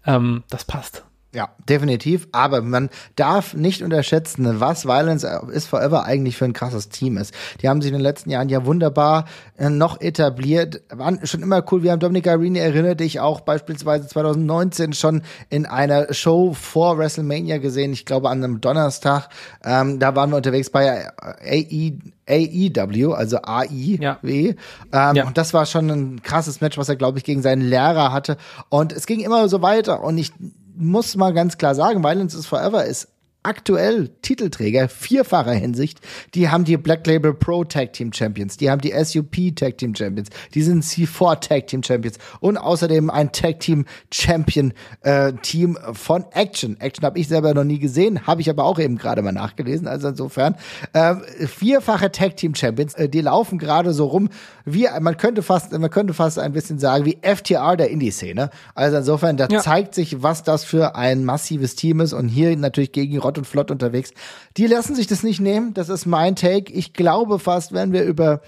[0.07, 1.05] Ähm, das passt.
[1.37, 2.28] Ja, definitiv.
[2.32, 5.22] Aber man darf nicht unterschätzen, was Violence
[5.53, 7.34] is Forever eigentlich für ein krasses Team ist.
[7.61, 9.26] Die haben sich in den letzten Jahren ja wunderbar
[9.59, 11.82] äh, noch etabliert, waren schon immer cool.
[11.82, 15.20] Wir haben Dominik Arini, erinnert dich auch beispielsweise 2019 schon
[15.51, 17.93] in einer Show vor WrestleMania gesehen.
[17.93, 19.28] Ich glaube an einem Donnerstag.
[19.62, 23.99] Ähm, da waren wir unterwegs bei AE, AEW, also AIW.
[24.01, 24.18] Ja.
[24.22, 25.26] Ähm, ja.
[25.26, 28.39] Und das war schon ein krasses Match, was er, glaube ich, gegen seinen Lehrer hatte.
[28.70, 30.03] Und es ging immer so weiter.
[30.03, 30.32] Und ich
[30.76, 33.08] muss mal ganz klar sagen, Violence is Forever ist
[33.47, 36.01] aktuell Titelträger vierfacher Hinsicht.
[36.34, 39.94] Die haben die Black Label Pro Tag Team Champions, die haben die SUP Tag Team
[39.94, 44.72] Champions, die sind C4 Tag Team Champions und außerdem ein Tag Team Champion
[45.03, 46.78] äh, Team von Action.
[46.80, 49.86] Action habe ich selber noch nie gesehen, habe ich aber auch eben gerade mal nachgelesen.
[49.86, 50.57] Also insofern
[50.92, 51.14] äh,
[51.47, 54.28] vierfache Tag Team Champions, äh, die laufen gerade so rum
[54.66, 58.51] wie man könnte fast man könnte fast ein bisschen sagen wie FTR der Indie Szene.
[58.74, 59.61] Also insofern da ja.
[59.61, 63.47] zeigt sich, was das für ein massives Team ist und hier natürlich gegen Rott und
[63.47, 64.11] flott unterwegs.
[64.57, 65.74] Die lassen sich das nicht nehmen.
[65.74, 66.72] Das ist mein Take.
[66.72, 68.41] Ich glaube fast, wenn wir über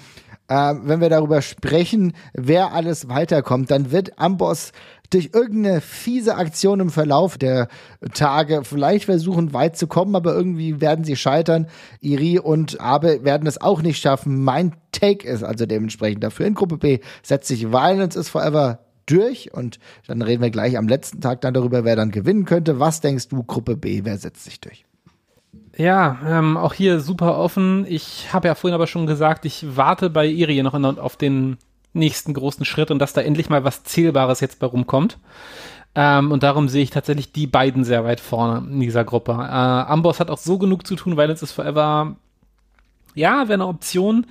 [0.48, 4.72] äh, wenn wir darüber sprechen, wer alles weiterkommt, dann wird Amboss
[5.10, 7.68] durch irgendeine fiese Aktion im Verlauf der
[8.12, 11.66] Tage vielleicht versuchen, weit zu kommen, aber irgendwie werden sie scheitern.
[12.00, 14.42] Iri und Abe werden es auch nicht schaffen.
[14.44, 16.46] Mein Take ist also dementsprechend dafür.
[16.46, 18.80] In Gruppe B setzt sich Violence is Forever
[19.10, 22.80] durch und dann reden wir gleich am letzten Tag dann darüber, wer dann gewinnen könnte.
[22.80, 24.84] Was denkst du, Gruppe B, wer setzt sich durch?
[25.76, 27.86] Ja, ähm, auch hier super offen.
[27.88, 31.56] Ich habe ja vorhin aber schon gesagt, ich warte bei Iri noch auf den
[31.92, 35.18] nächsten großen Schritt und dass da endlich mal was Zählbares jetzt bei rumkommt.
[35.94, 39.32] Ähm, und darum sehe ich tatsächlich die beiden sehr weit vorne in dieser Gruppe.
[39.32, 42.16] Äh, Amboss hat auch so genug zu tun, weil es ist Forever,
[43.14, 44.26] ja, wäre eine Option.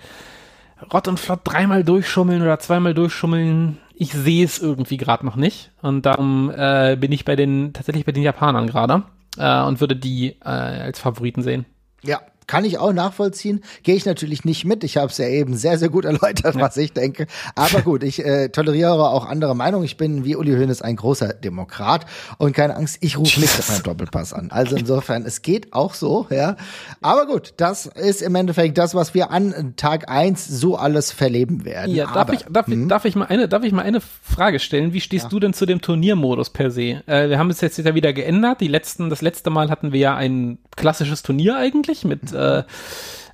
[0.93, 5.71] Rott und Flott dreimal durchschummeln oder zweimal durchschummeln, ich sehe es irgendwie gerade noch nicht.
[5.81, 9.03] Und darum äh, bin ich bei den, tatsächlich bei den Japanern gerade
[9.37, 11.65] äh, und würde die äh, als Favoriten sehen.
[12.03, 13.61] Ja, kann ich auch nachvollziehen.
[13.83, 14.83] Gehe ich natürlich nicht mit.
[14.83, 16.61] Ich habe es ja eben sehr, sehr gut erläutert, ja.
[16.61, 17.27] was ich denke.
[17.55, 19.85] Aber gut, ich äh, toleriere auch andere Meinungen.
[19.85, 22.05] Ich bin wie Uli Hoeneß ein großer Demokrat
[22.37, 24.49] und keine Angst, ich rufe nicht auf einen Doppelpass an.
[24.51, 26.55] Also insofern, es geht auch so, ja.
[27.01, 31.65] Aber gut, das ist im Endeffekt das, was wir an Tag eins so alles verleben
[31.65, 31.93] werden.
[31.93, 32.87] Ja, darf, Aber, ich, darf, hm?
[32.87, 34.93] darf, ich mal eine, darf ich mal eine Frage stellen?
[34.93, 35.29] Wie stehst ja.
[35.29, 37.03] du denn zu dem Turniermodus per se?
[37.07, 38.61] Äh, wir haben es jetzt ja wieder geändert.
[38.61, 42.63] Die letzten, das letzte Mal hatten wir ja ein klassisches Turnier eigentlich mit äh,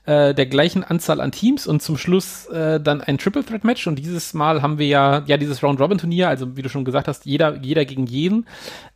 [0.05, 3.87] äh, der gleichen Anzahl an Teams und zum Schluss äh, dann ein Triple Threat Match
[3.87, 6.83] und dieses Mal haben wir ja ja dieses Round Robin Turnier, also wie du schon
[6.83, 8.45] gesagt hast, jeder jeder gegen jeden.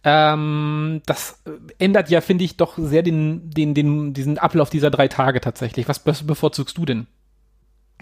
[0.03, 1.41] Ähm, das
[1.79, 5.87] ändert ja finde ich doch sehr den den den diesen Ablauf dieser drei Tage tatsächlich.
[5.87, 7.07] Was, bevorzugst du denn?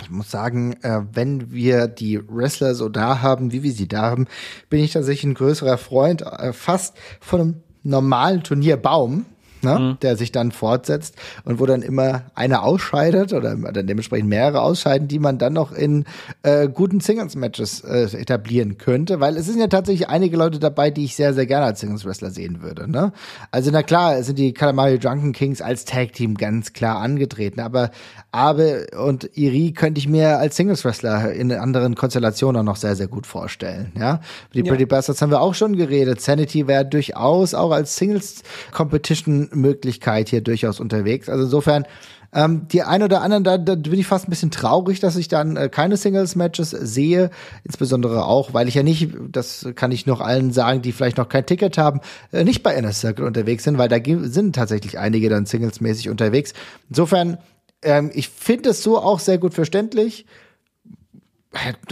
[0.01, 4.01] Ich muss sagen, äh, wenn wir die Wrestler so da haben, wie wir sie da
[4.01, 4.27] haben,
[4.69, 9.25] bin ich tatsächlich ein größerer Freund äh, fast von einem normalen Turnierbaum
[9.65, 9.97] ne, mhm.
[10.01, 15.07] der sich dann fortsetzt und wo dann immer einer ausscheidet oder dann dementsprechend mehrere ausscheiden,
[15.07, 16.05] die man dann noch in
[16.43, 21.05] äh, guten Singles-Matches äh, etablieren könnte, weil es sind ja tatsächlich einige Leute dabei, die
[21.05, 22.89] ich sehr, sehr gerne als Singles-Wrestler sehen würde.
[22.89, 23.11] Ne?
[23.51, 27.91] Also na klar, sind die Kalamari Drunken Kings als Tag-Team ganz klar angetreten, aber
[28.31, 33.07] Abe und Iri könnte ich mir als Singles-Wrestler in anderen Konstellationen auch noch sehr, sehr
[33.07, 33.91] gut vorstellen.
[33.97, 34.19] Ja,
[34.53, 34.65] die ja.
[34.65, 36.21] Pretty Bastards haben wir auch schon geredet.
[36.21, 41.29] Sanity wäre durchaus auch als Singles-Competition Möglichkeit hier durchaus unterwegs.
[41.29, 41.85] Also insofern,
[42.33, 45.27] ähm, die ein oder anderen, da, da bin ich fast ein bisschen traurig, dass ich
[45.27, 47.29] dann äh, keine Singles-Matches sehe.
[47.63, 51.29] Insbesondere auch, weil ich ja nicht, das kann ich noch allen sagen, die vielleicht noch
[51.29, 52.01] kein Ticket haben,
[52.31, 53.97] äh, nicht bei Inner Circle unterwegs sind, weil da
[54.29, 56.53] sind tatsächlich einige dann singles-mäßig unterwegs.
[56.89, 57.37] Insofern,
[57.81, 60.25] ähm, ich finde es so auch sehr gut verständlich.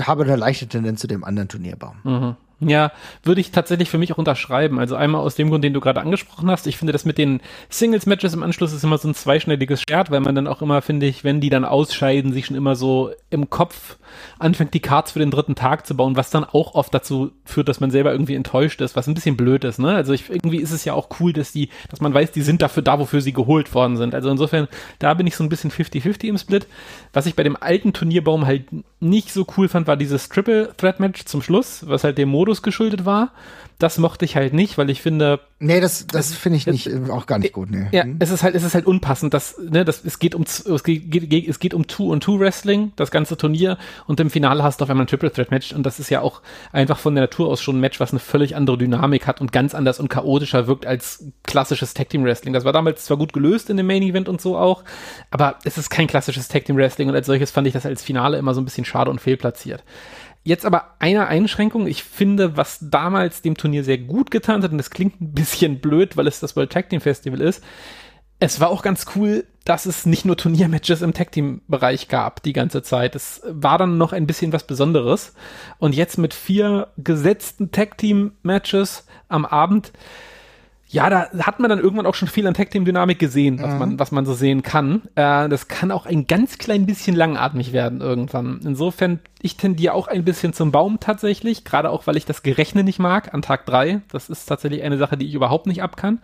[0.02, 1.96] Habe eine leichte Tendenz zu dem anderen Turnierbaum.
[2.04, 2.36] Mhm.
[2.70, 2.92] Ja,
[3.24, 4.80] würde ich tatsächlich für mich auch unterschreiben.
[4.80, 6.68] Also einmal aus dem Grund, den du gerade angesprochen hast.
[6.68, 10.22] Ich finde, das mit den Singles-Matches im Anschluss ist immer so ein zweischneidiges Schwert, weil
[10.22, 13.50] man dann auch immer, finde ich, wenn die dann ausscheiden, sich schon immer so im
[13.50, 13.98] Kopf
[14.40, 17.68] anfängt, die Cards für den dritten Tag zu bauen, was dann auch oft dazu führt,
[17.68, 19.80] dass man selber irgendwie enttäuscht ist, was ein bisschen blöd ist.
[19.80, 19.94] Ne?
[19.94, 22.62] Also ich, irgendwie ist es ja auch cool, dass die, dass man weiß, die sind
[22.62, 24.14] dafür da, wofür sie geholt worden sind.
[24.16, 24.68] Also insofern,
[25.00, 26.68] da bin ich so ein bisschen 50-50 im Split.
[27.12, 28.66] Was ich bei dem alten Turnierbaum halt
[29.00, 32.53] nicht so cool fand, war dieses Triple Threat Match zum Schluss, was halt dem Modus
[32.62, 33.32] geschuldet war.
[33.80, 35.40] Das mochte ich halt nicht, weil ich finde.
[35.60, 37.88] Nee, das, das finde ich nicht, es, auch gar nicht gut, nee.
[37.92, 38.18] Ja, mhm.
[38.20, 41.50] es ist halt, es ist halt unpassend, dass, ne, das, es geht um, es geht,
[41.50, 44.84] es geht um Two und Two Wrestling, das ganze Turnier, und im Finale hast du
[44.84, 46.42] auf einmal ein Triple Threat Match, und das ist ja auch
[46.72, 49.52] einfach von der Natur aus schon ein Match, was eine völlig andere Dynamik hat und
[49.52, 52.54] ganz anders und chaotischer wirkt als klassisches Tag Team Wrestling.
[52.54, 54.84] Das war damals zwar gut gelöst in dem Main Event und so auch,
[55.32, 58.04] aber es ist kein klassisches Tag Team Wrestling, und als solches fand ich das als
[58.04, 59.84] Finale immer so ein bisschen schade und fehlplatziert.
[60.44, 61.88] Jetzt aber eine Einschränkung.
[61.88, 65.80] Ich finde, was damals dem Turnier sehr gut getan hat, und das klingt ein bisschen
[65.80, 67.64] blöd, weil es das World Tag Team Festival ist.
[68.40, 72.44] Es war auch ganz cool, dass es nicht nur Turniermatches im Tag Team Bereich gab
[72.44, 73.16] die ganze Zeit.
[73.16, 75.34] Es war dann noch ein bisschen was Besonderes.
[75.78, 79.94] Und jetzt mit vier gesetzten Tag Team Matches am Abend
[80.94, 83.80] ja, da hat man dann irgendwann auch schon viel an Tag-Team-Dynamik gesehen, was, mhm.
[83.80, 85.02] man, was man so sehen kann.
[85.16, 88.60] Äh, das kann auch ein ganz klein bisschen langatmig werden irgendwann.
[88.64, 92.84] Insofern, ich tendiere auch ein bisschen zum Baum tatsächlich, gerade auch, weil ich das Gerechne
[92.84, 94.02] nicht mag an Tag drei.
[94.12, 96.20] Das ist tatsächlich eine Sache, die ich überhaupt nicht ab kann.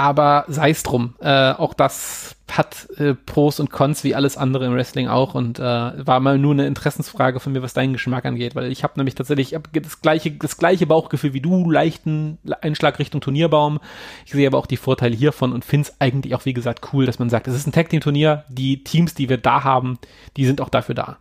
[0.00, 1.12] Aber sei es drum.
[1.20, 5.58] Äh, auch das hat äh, Pros und Cons wie alles andere im Wrestling auch und
[5.58, 8.94] äh, war mal nur eine Interessensfrage von mir, was deinen Geschmack angeht, weil ich habe
[8.96, 13.78] nämlich tatsächlich hab das gleiche das gleiche Bauchgefühl wie du, leichten Einschlag Richtung Turnierbaum.
[14.24, 17.04] Ich sehe aber auch die Vorteile hiervon und finde es eigentlich auch wie gesagt cool,
[17.04, 19.98] dass man sagt, es ist ein Tag Team Turnier, die Teams, die wir da haben,
[20.38, 21.18] die sind auch dafür da.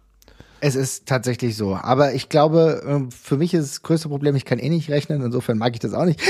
[0.62, 1.76] Es ist tatsächlich so.
[1.76, 5.22] Aber ich glaube, ähm, für mich ist das größte Problem, ich kann eh nicht rechnen,
[5.22, 6.22] insofern mag ich das auch nicht.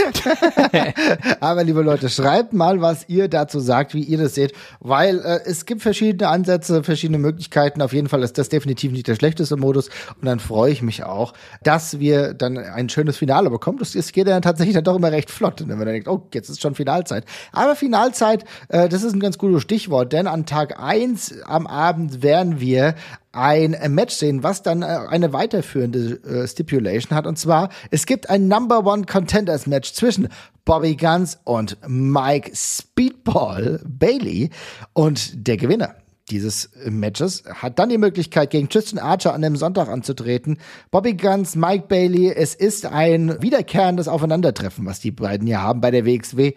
[1.39, 5.39] Aber liebe Leute, schreibt mal, was ihr dazu sagt, wie ihr das seht, weil äh,
[5.45, 7.81] es gibt verschiedene Ansätze, verschiedene Möglichkeiten.
[7.81, 9.89] Auf jeden Fall ist das definitiv nicht der schlechteste Modus.
[10.21, 13.79] Und dann freue ich mich auch, dass wir dann ein schönes Finale bekommen.
[13.79, 16.27] Das, das geht ja tatsächlich dann doch immer recht flott, wenn man dann denkt, oh,
[16.33, 17.25] jetzt ist schon Finalzeit.
[17.51, 22.21] Aber Finalzeit, äh, das ist ein ganz gutes Stichwort, denn an Tag eins am Abend
[22.21, 22.93] werden wir
[23.31, 27.27] ein Match sehen, was dann äh, eine weiterführende äh, Stipulation hat.
[27.27, 30.29] Und zwar, es gibt ein Number One Contenders Match zwischen
[30.65, 34.49] Bobby Guns und Mike Speedball Bailey.
[34.93, 35.95] Und der Gewinner
[36.29, 40.59] dieses Matches hat dann die Möglichkeit, gegen Tristan Archer an dem Sonntag anzutreten.
[40.91, 45.91] Bobby Guns, Mike Bailey, es ist ein wiederkehrendes Aufeinandertreffen, was die beiden hier haben bei
[45.91, 46.53] der WXW.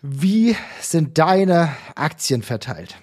[0.00, 2.96] Wie sind deine Aktien verteilt?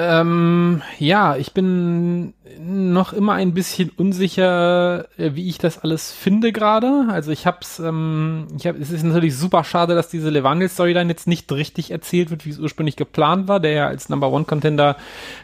[0.00, 6.52] Ähm, ja, ich bin noch immer ein bisschen unsicher, äh, wie ich das alles finde
[6.52, 7.08] gerade.
[7.10, 11.26] Also ich hab's, ähm, ich hab, es ist natürlich super schade, dass diese Levangel-Storyline jetzt
[11.26, 14.96] nicht richtig erzählt wird, wie es ursprünglich geplant war, der ja als Number One Contender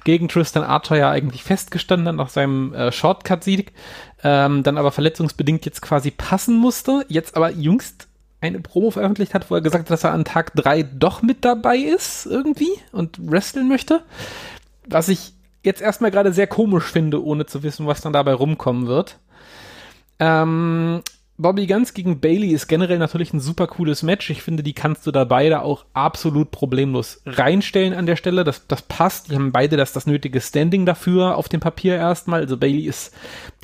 [0.05, 3.73] gegen Tristan Archer ja eigentlich festgestanden hat nach seinem äh, Shortcut-Sieg,
[4.23, 8.07] ähm, dann aber verletzungsbedingt jetzt quasi passen musste, jetzt aber jüngst
[8.45, 11.45] eine Promo veröffentlicht hat, wo er gesagt hat, dass er an Tag 3 doch mit
[11.45, 14.03] dabei ist irgendwie und wresteln möchte.
[14.87, 15.33] Was ich
[15.63, 19.19] jetzt erstmal gerade sehr komisch finde, ohne zu wissen, was dann dabei rumkommen wird.
[20.19, 21.03] Ähm,
[21.37, 24.31] Bobby Guns gegen Bailey ist generell natürlich ein super cooles Match.
[24.31, 28.45] Ich finde, die kannst du da beide auch absolut problemlos reinstellen an der Stelle.
[28.45, 29.31] Das, das passt.
[29.31, 32.43] Die haben beide das, das nötige Standing dafür auf dem Papier erstmal.
[32.43, 33.13] Also Bailey ist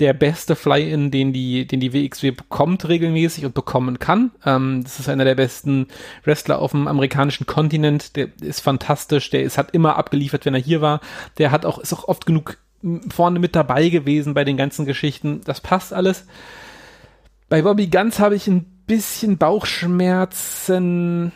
[0.00, 4.32] der beste Fly-In, den die, den die WXW bekommt regelmäßig und bekommen kann.
[4.44, 5.86] Ähm, das ist einer der besten
[6.24, 8.16] Wrestler auf dem amerikanischen Kontinent.
[8.16, 9.30] Der ist fantastisch.
[9.30, 11.00] Der ist, hat immer abgeliefert, wenn er hier war.
[11.38, 12.58] Der hat auch, ist auch oft genug
[13.10, 15.42] vorne mit dabei gewesen bei den ganzen Geschichten.
[15.44, 16.26] Das passt alles.
[17.50, 21.32] Bei Bobby Ganz habe ich ein bisschen Bauchschmerzen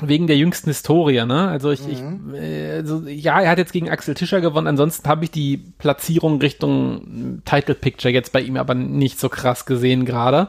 [0.00, 1.48] wegen der jüngsten Historie, ne?
[1.48, 2.34] Also ich, mhm.
[2.34, 4.66] ich äh, also, ja, er hat jetzt gegen Axel Tischer gewonnen.
[4.66, 9.66] Ansonsten habe ich die Platzierung Richtung Title Picture jetzt bei ihm aber nicht so krass
[9.66, 10.48] gesehen gerade.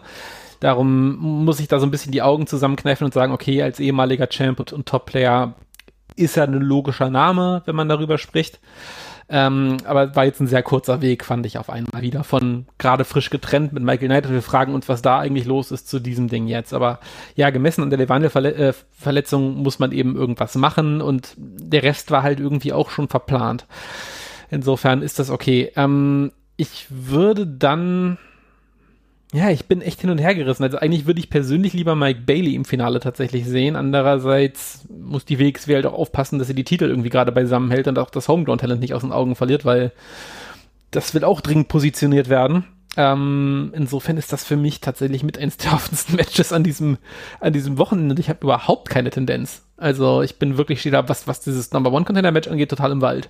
[0.60, 4.30] Darum muss ich da so ein bisschen die Augen zusammenkneifen und sagen, okay, als ehemaliger
[4.30, 5.54] Champ und, und Top-Player
[6.16, 8.60] ist er ein logischer Name, wenn man darüber spricht.
[9.32, 13.06] Ähm, aber war jetzt ein sehr kurzer Weg, fand ich auf einmal wieder von gerade
[13.06, 14.30] frisch getrennt mit Michael Knight.
[14.30, 16.74] Wir fragen uns, was da eigentlich los ist zu diesem Ding jetzt.
[16.74, 17.00] Aber
[17.36, 22.24] ja, gemessen an der Levante-Verletzung äh, muss man eben irgendwas machen und der Rest war
[22.24, 23.68] halt irgendwie auch schon verplant.
[24.50, 25.72] Insofern ist das okay.
[25.76, 28.18] Ähm, ich würde dann
[29.32, 30.64] ja, ich bin echt hin und her gerissen.
[30.64, 33.76] Also eigentlich würde ich persönlich lieber Mike Bailey im Finale tatsächlich sehen.
[33.76, 37.88] Andererseits muss die WXW halt auch aufpassen, dass sie die Titel irgendwie gerade beisammen hält
[37.88, 39.92] und auch das Homegrown-Talent nicht aus den Augen verliert, weil
[40.90, 42.66] das will auch dringend positioniert werden.
[42.98, 46.98] Ähm, insofern ist das für mich tatsächlich mit eins der offensten Matches an diesem,
[47.40, 48.20] an diesem Wochenende.
[48.20, 49.62] Ich habe überhaupt keine Tendenz.
[49.78, 52.92] Also ich bin wirklich steht da, was, was dieses Number One Contender Match angeht, total
[52.92, 53.30] im Wald.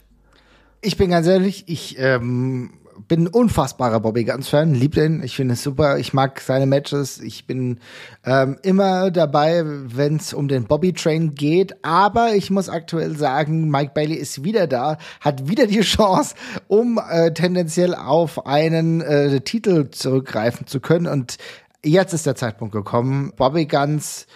[0.82, 2.72] Ich bin ganz ehrlich, ich ähm,
[3.08, 5.24] bin ein unfassbarer Bobby Guns-Fan, lieb den.
[5.24, 5.97] Ich finde es super.
[5.97, 7.20] Ich mag seine Matches.
[7.20, 7.80] Ich bin
[8.26, 11.84] ähm, immer dabei, wenn es um den Bobby-Train geht.
[11.84, 16.36] Aber ich muss aktuell sagen, Mike Bailey ist wieder da, hat wieder die Chance,
[16.68, 21.08] um äh, tendenziell auf einen äh, Titel zurückgreifen zu können.
[21.08, 21.38] Und
[21.84, 23.34] jetzt ist der Zeitpunkt gekommen.
[23.36, 24.28] Bobby Guns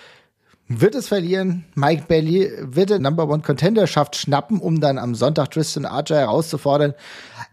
[0.68, 1.66] wird es verlieren.
[1.76, 6.94] Mike Bailey wird den Number One Contenderschaft schnappen, um dann am Sonntag Tristan Archer herauszufordern.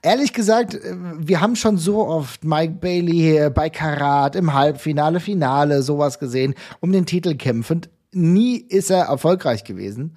[0.03, 5.83] Ehrlich gesagt, äh, wir haben schon so oft Mike Bailey bei Karat im Halbfinale, Finale,
[5.83, 7.91] sowas gesehen, um den Titel kämpfend.
[8.13, 10.17] Nie ist er erfolgreich gewesen.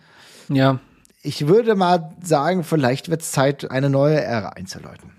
[0.49, 0.79] Ja.
[1.21, 5.12] Ich würde mal sagen, vielleicht wird es Zeit, eine neue Ära einzuläuten.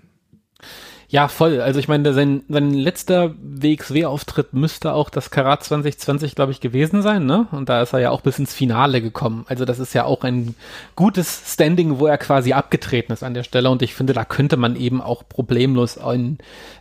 [1.15, 1.61] Ja, voll.
[1.61, 7.01] Also ich meine, sein, sein letzter WXW-Auftritt müsste auch das Karat 2020, glaube ich, gewesen
[7.01, 7.47] sein, ne?
[7.53, 9.45] Und da ist er ja auch bis ins Finale gekommen.
[9.47, 10.55] Also das ist ja auch ein
[10.97, 13.69] gutes Standing, wo er quasi abgetreten ist an der Stelle.
[13.69, 16.37] Und ich finde, da könnte man eben auch problemlos einen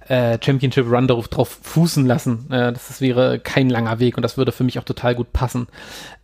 [0.09, 2.51] äh, Championship Run darauf drauf fußen lassen.
[2.51, 5.32] Äh, das, das wäre kein langer Weg und das würde für mich auch total gut
[5.32, 5.68] passen.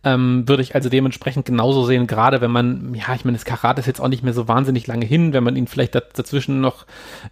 [0.03, 3.79] Ähm, würde ich also dementsprechend genauso sehen, gerade wenn man, ja, ich meine, das Karat
[3.79, 6.85] ist jetzt auch nicht mehr so wahnsinnig lange hin, wenn man ihn vielleicht dazwischen noch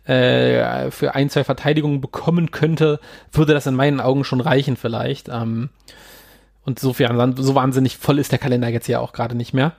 [0.07, 2.99] äh, für ein, zwei Verteidigungen bekommen könnte,
[3.31, 5.29] würde das in meinen Augen schon reichen vielleicht.
[5.29, 5.69] Ähm,
[6.65, 9.73] und sofern, so wahnsinnig voll ist der Kalender jetzt ja auch gerade nicht mehr.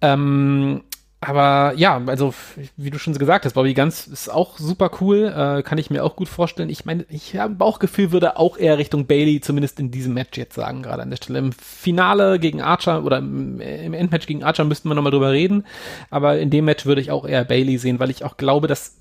[0.00, 0.82] Ähm,
[1.24, 2.34] aber ja, also
[2.76, 6.04] wie du schon gesagt hast, Bobby Ganz ist auch super cool, äh, kann ich mir
[6.04, 6.68] auch gut vorstellen.
[6.68, 10.54] Ich meine, ich habe Bauchgefühl, würde auch eher Richtung Bailey zumindest in diesem Match jetzt
[10.54, 11.38] sagen, gerade an der Stelle.
[11.38, 15.64] Im Finale gegen Archer oder im Endmatch gegen Archer müssten wir nochmal drüber reden,
[16.10, 18.98] aber in dem Match würde ich auch eher Bailey sehen, weil ich auch glaube, dass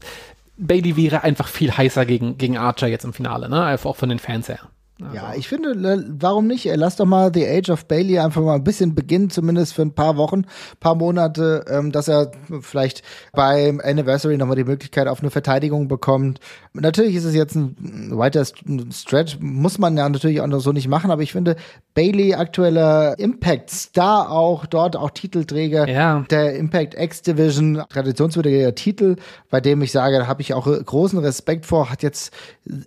[0.57, 3.63] Bailey wäre einfach viel heißer gegen, gegen Archer jetzt im Finale, ne?
[3.63, 4.59] Einfach auch von den Fans her.
[5.01, 5.15] Also.
[5.15, 6.69] Ja, ich finde, warum nicht?
[6.75, 9.95] Lass doch mal The Age of Bailey einfach mal ein bisschen beginnen, zumindest für ein
[9.95, 10.45] paar Wochen,
[10.79, 12.31] paar Monate, ähm, dass er
[12.61, 16.39] vielleicht beim Anniversary nochmal die Möglichkeit auf eine Verteidigung bekommt.
[16.73, 20.87] Natürlich ist es jetzt ein weiter Stretch, muss man ja natürlich auch noch so nicht
[20.87, 21.55] machen, aber ich finde,
[21.95, 26.25] Bailey aktueller Impact Star auch, dort auch Titelträger ja.
[26.29, 29.15] der Impact X Division, traditionswürdiger Titel,
[29.49, 32.31] bei dem ich sage, da habe ich auch großen Respekt vor, hat jetzt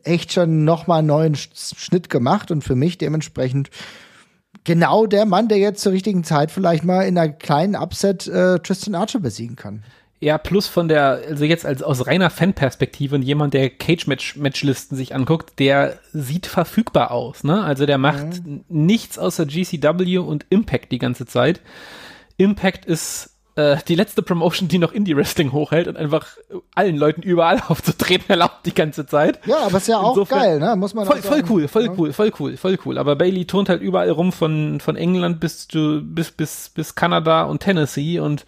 [0.04, 3.70] echt schon nochmal einen neuen Schnitt Schnitt gemacht und für mich dementsprechend
[4.64, 8.58] genau der Mann, der jetzt zur richtigen Zeit vielleicht mal in einer kleinen Upset äh,
[8.58, 9.82] Tristan Archer besiegen kann.
[10.20, 15.14] Ja, plus von der, also jetzt als aus reiner Fanperspektive und jemand, der Cage-Match-Matchlisten sich
[15.14, 17.62] anguckt, der sieht verfügbar aus, ne?
[17.62, 18.64] Also der macht mhm.
[18.68, 21.60] nichts außer GCW und Impact die ganze Zeit.
[22.38, 26.26] Impact ist äh, die letzte Promotion, die noch Indie-Wrestling hochhält und einfach
[26.74, 29.40] allen Leuten überall aufzutreten erlaubt die ganze Zeit.
[29.46, 30.76] Ja, aber ist ja auch Insofern, geil, ne?
[30.76, 32.98] Muss man voll, voll cool, voll cool, voll cool, voll cool.
[32.98, 37.44] Aber Bailey turnt halt überall rum von, von England bis, zu, bis, bis, bis Kanada
[37.44, 38.44] und Tennessee und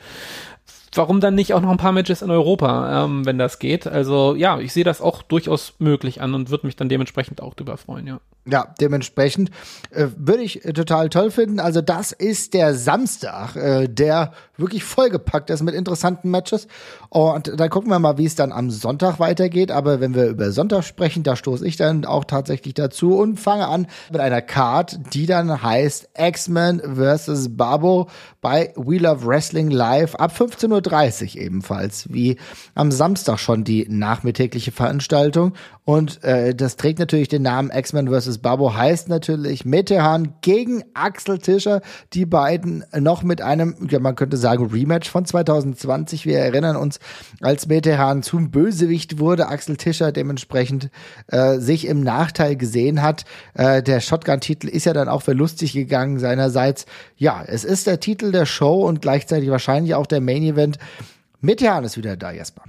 [0.95, 3.87] warum dann nicht auch noch ein paar Matches in Europa, ähm, wenn das geht?
[3.87, 7.55] Also ja, ich sehe das auch durchaus möglich an und würde mich dann dementsprechend auch
[7.55, 8.21] drüber freuen, ja.
[8.51, 9.51] Ja, dementsprechend
[9.90, 11.61] äh, würde ich äh, total toll finden.
[11.61, 16.66] Also das ist der Samstag, äh, der wirklich vollgepackt ist mit interessanten Matches.
[17.11, 19.70] Und dann gucken wir mal, wie es dann am Sonntag weitergeht.
[19.70, 23.68] Aber wenn wir über Sonntag sprechen, da stoße ich dann auch tatsächlich dazu und fange
[23.68, 27.57] an mit einer Card, die dann heißt X-Men vs.
[27.57, 28.09] Babo
[28.40, 32.36] bei We Love Wrestling Live ab 15.30 Uhr ebenfalls, wie
[32.74, 35.53] am Samstag schon die nachmittägliche Veranstaltung.
[35.89, 38.41] Und äh, das trägt natürlich den Namen X-Men vs.
[38.41, 41.80] Babo, heißt natürlich Metehan gegen Axel Tischer.
[42.12, 46.26] Die beiden noch mit einem, ja, man könnte sagen, Rematch von 2020.
[46.26, 47.01] Wir erinnern uns,
[47.41, 50.91] als Metehan zum Bösewicht wurde, Axel Tischer dementsprechend
[51.28, 53.24] äh, sich im Nachteil gesehen hat.
[53.55, 56.84] Äh, der Shotgun-Titel ist ja dann auch verlustig gegangen seinerseits.
[57.16, 60.76] Ja, es ist der Titel der Show und gleichzeitig wahrscheinlich auch der Main-Event.
[61.41, 62.64] Metehan ist wieder da, Jasper.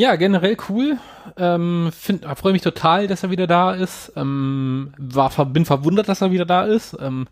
[0.00, 0.96] Ja, generell cool.
[1.36, 4.10] Ähm, freue mich total, dass er wieder da ist.
[4.16, 6.96] Ähm, war, bin verwundert, dass er wieder da ist.
[6.98, 7.28] Ähm,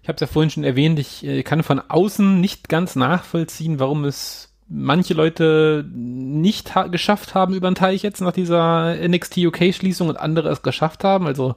[0.00, 3.80] ich habe es ja vorhin schon erwähnt, ich äh, kann von außen nicht ganz nachvollziehen,
[3.80, 9.38] warum es manche Leute nicht ha geschafft haben über den Teich jetzt nach dieser NXT
[9.38, 11.26] UK Schließung und andere es geschafft haben.
[11.26, 11.56] Also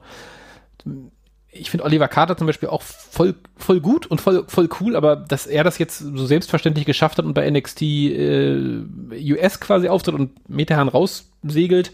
[1.50, 5.16] ich finde Oliver Carter zum Beispiel auch voll, voll gut und voll, voll cool, aber
[5.16, 8.82] dass er das jetzt so selbstverständlich geschafft hat und bei NXT äh,
[9.32, 11.92] US quasi auftritt und Metehan raussegelt,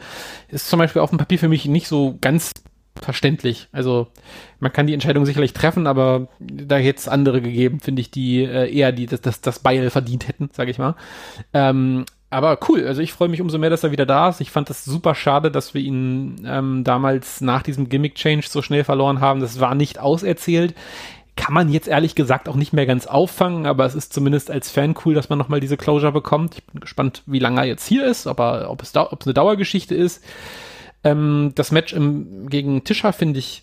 [0.49, 2.53] ist zum Beispiel auf dem Papier für mich nicht so ganz
[3.01, 3.69] verständlich.
[3.73, 4.09] Also
[4.61, 8.73] man kann die Entscheidung sicherlich treffen, aber da jetzt andere gegeben, finde ich, die äh,
[8.73, 10.97] eher die das, das, das Beil verdient hätten, sage ich mal.
[11.53, 12.05] Ähm,
[12.35, 14.41] aber cool, also ich freue mich umso mehr, dass er wieder da ist.
[14.41, 18.83] Ich fand das super schade, dass wir ihn ähm, damals nach diesem Gimmick-Change so schnell
[18.83, 19.41] verloren haben.
[19.41, 20.75] Das war nicht auserzählt.
[21.37, 24.69] Kann man jetzt ehrlich gesagt auch nicht mehr ganz auffangen, aber es ist zumindest als
[24.69, 26.57] Fan cool, dass man nochmal diese Closure bekommt.
[26.57, 29.27] Ich bin gespannt, wie lange er jetzt hier ist, ob, er, ob, es, ob es
[29.27, 30.25] eine Dauergeschichte ist.
[31.05, 33.63] Ähm, das Match im, gegen Tischer finde ich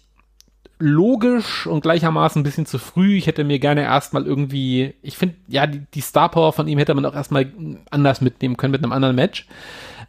[0.81, 3.15] logisch und gleichermaßen ein bisschen zu früh.
[3.15, 6.79] Ich hätte mir gerne erstmal irgendwie, ich finde, ja, die, die Star Power von ihm
[6.79, 7.51] hätte man auch erstmal
[7.89, 9.47] anders mitnehmen können mit einem anderen Match.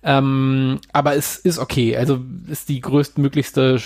[0.03, 1.97] Ähm, aber es ist okay.
[1.97, 3.79] Also ist die größtmöglichste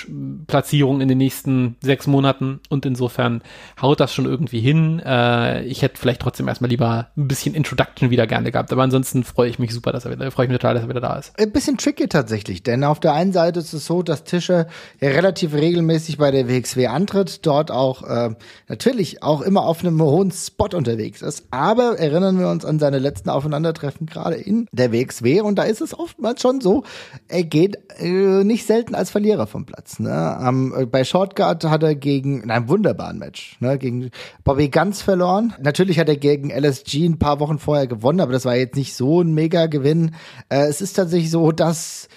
[0.47, 3.43] Platzierung in den nächsten sechs Monaten und insofern
[3.81, 5.01] haut das schon irgendwie hin.
[5.05, 8.73] Äh, ich hätte vielleicht trotzdem erstmal lieber ein bisschen Introduction wieder gerne gehabt.
[8.73, 10.89] Aber ansonsten freue ich mich super, dass er wieder, freue ich mich total, dass er
[10.89, 11.39] wieder da ist.
[11.39, 14.67] Ein bisschen tricky tatsächlich, denn auf der einen Seite ist es so, dass Tischer
[15.01, 18.35] ja relativ regelmäßig bei der WXW antritt, dort auch äh,
[18.69, 21.47] natürlich auch immer auf einem hohen Spot unterwegs ist.
[21.51, 25.81] Aber erinnern wir uns an seine letzten Aufeinandertreffen gerade in der WXW und da ist
[25.81, 26.85] es auch oftmals schon so,
[27.27, 29.99] er geht äh, nicht selten als Verlierer vom Platz.
[29.99, 30.39] Ne?
[30.41, 34.11] Ähm, bei Shortcut hat er gegen, in einem wunderbaren Match, ne, gegen
[34.45, 35.53] Bobby Ganz verloren.
[35.61, 38.95] Natürlich hat er gegen LSG ein paar Wochen vorher gewonnen, aber das war jetzt nicht
[38.95, 40.15] so ein Mega-Gewinn.
[40.49, 42.09] Äh, es ist tatsächlich so, dass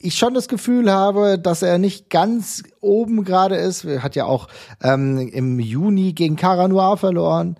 [0.00, 3.84] ich schon das Gefühl habe, dass er nicht ganz oben gerade ist.
[3.84, 4.48] Er hat ja auch
[4.82, 7.56] ähm, im Juni gegen Cara Noir verloren.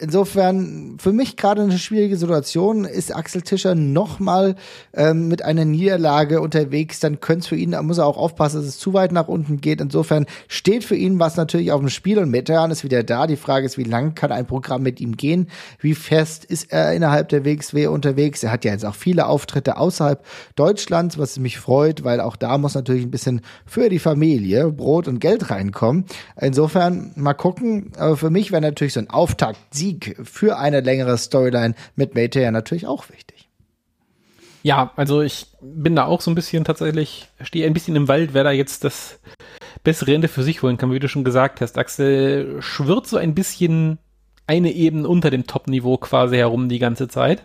[0.00, 2.84] Insofern für mich gerade eine schwierige Situation.
[2.84, 4.54] Ist Axel Tischer nochmal
[4.94, 8.60] ähm, mit einer Niederlage unterwegs, dann könnte es für ihn, da muss er auch aufpassen,
[8.60, 9.80] dass es zu weit nach unten geht.
[9.80, 13.26] Insofern steht für ihn was natürlich auf dem Spiel und Meteran ist wieder da.
[13.26, 15.48] Die Frage ist, wie lang kann ein Programm mit ihm gehen?
[15.80, 18.44] Wie fest ist er innerhalb der WXW unterwegs?
[18.44, 20.24] Er hat ja jetzt auch viele Auftritte außerhalb
[20.54, 25.08] Deutschlands, was mich freut, weil auch da muss natürlich ein bisschen für die Familie Brot
[25.08, 26.04] und Geld reinkommen.
[26.40, 27.90] Insofern mal gucken.
[27.98, 32.42] Aber für mich wäre natürlich so ein Auftakt Sieg für eine längere Storyline mit Maytay
[32.42, 33.48] ja natürlich auch wichtig.
[34.62, 38.34] Ja, also ich bin da auch so ein bisschen tatsächlich, stehe ein bisschen im Wald,
[38.34, 39.20] wer da jetzt das
[39.84, 41.78] bessere Ende für sich holen kann, wie du schon gesagt hast.
[41.78, 43.98] Axel schwirrt so ein bisschen
[44.46, 47.44] eine Ebene unter dem Top-Niveau quasi herum die ganze Zeit.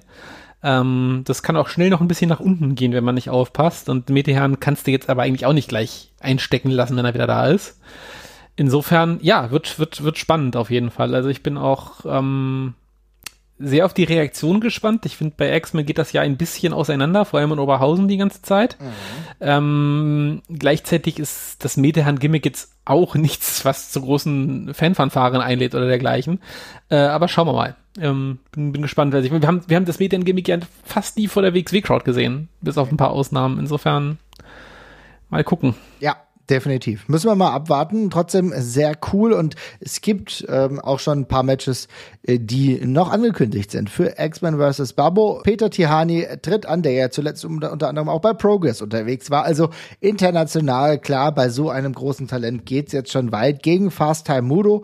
[0.64, 3.90] Ähm, das kann auch schnell noch ein bisschen nach unten gehen, wenn man nicht aufpasst.
[3.90, 7.28] Und Metehan kannst du jetzt aber eigentlich auch nicht gleich einstecken lassen, wenn er wieder
[7.28, 7.78] da ist
[8.56, 11.16] insofern, ja, wird, wird, wird spannend auf jeden Fall.
[11.16, 12.76] Also ich bin auch ähm,
[13.60, 15.06] sehr auf die Reaktion gespannt.
[15.06, 18.18] Ich finde, bei X-Men geht das ja ein bisschen auseinander, vor allem in Oberhausen die
[18.18, 18.78] ganze Zeit.
[18.80, 18.86] Mhm.
[19.40, 26.40] Ähm, gleichzeitig ist das Metehan-Gimmick jetzt auch nichts, was zu großen Fanfanfaren einlädt oder dergleichen.
[26.90, 27.76] Äh, aber schauen wir mal.
[28.00, 29.14] Ähm, bin, bin gespannt.
[29.14, 32.50] Also ich, wir, haben, wir haben das Metehan-Gimmick ja fast nie vor der WXW-Crowd gesehen,
[32.62, 33.60] bis auf ein paar Ausnahmen.
[33.60, 34.18] Insofern
[35.30, 35.76] mal gucken.
[36.00, 36.18] Ja,
[36.50, 37.08] definitiv.
[37.08, 38.10] Müssen wir mal abwarten.
[38.10, 41.88] Trotzdem sehr cool und es gibt ähm, auch schon ein paar Matches,
[42.24, 44.94] äh, die noch angekündigt sind für X-Men vs.
[44.94, 45.42] Babo.
[45.44, 49.44] Peter Tihani tritt an, der ja zuletzt unter, unter anderem auch bei Progress unterwegs war.
[49.44, 49.70] Also
[50.00, 54.84] international, klar, bei so einem großen Talent geht's jetzt schon weit gegen Fast Time Mudo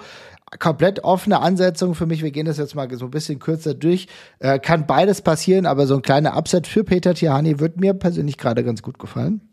[0.57, 2.23] komplett offene Ansetzung für mich.
[2.23, 4.07] Wir gehen das jetzt mal so ein bisschen kürzer durch.
[4.39, 8.37] Äh, kann beides passieren, aber so ein kleiner Upset für Peter Tihani wird mir persönlich
[8.39, 9.48] gerade ganz gut gefallen.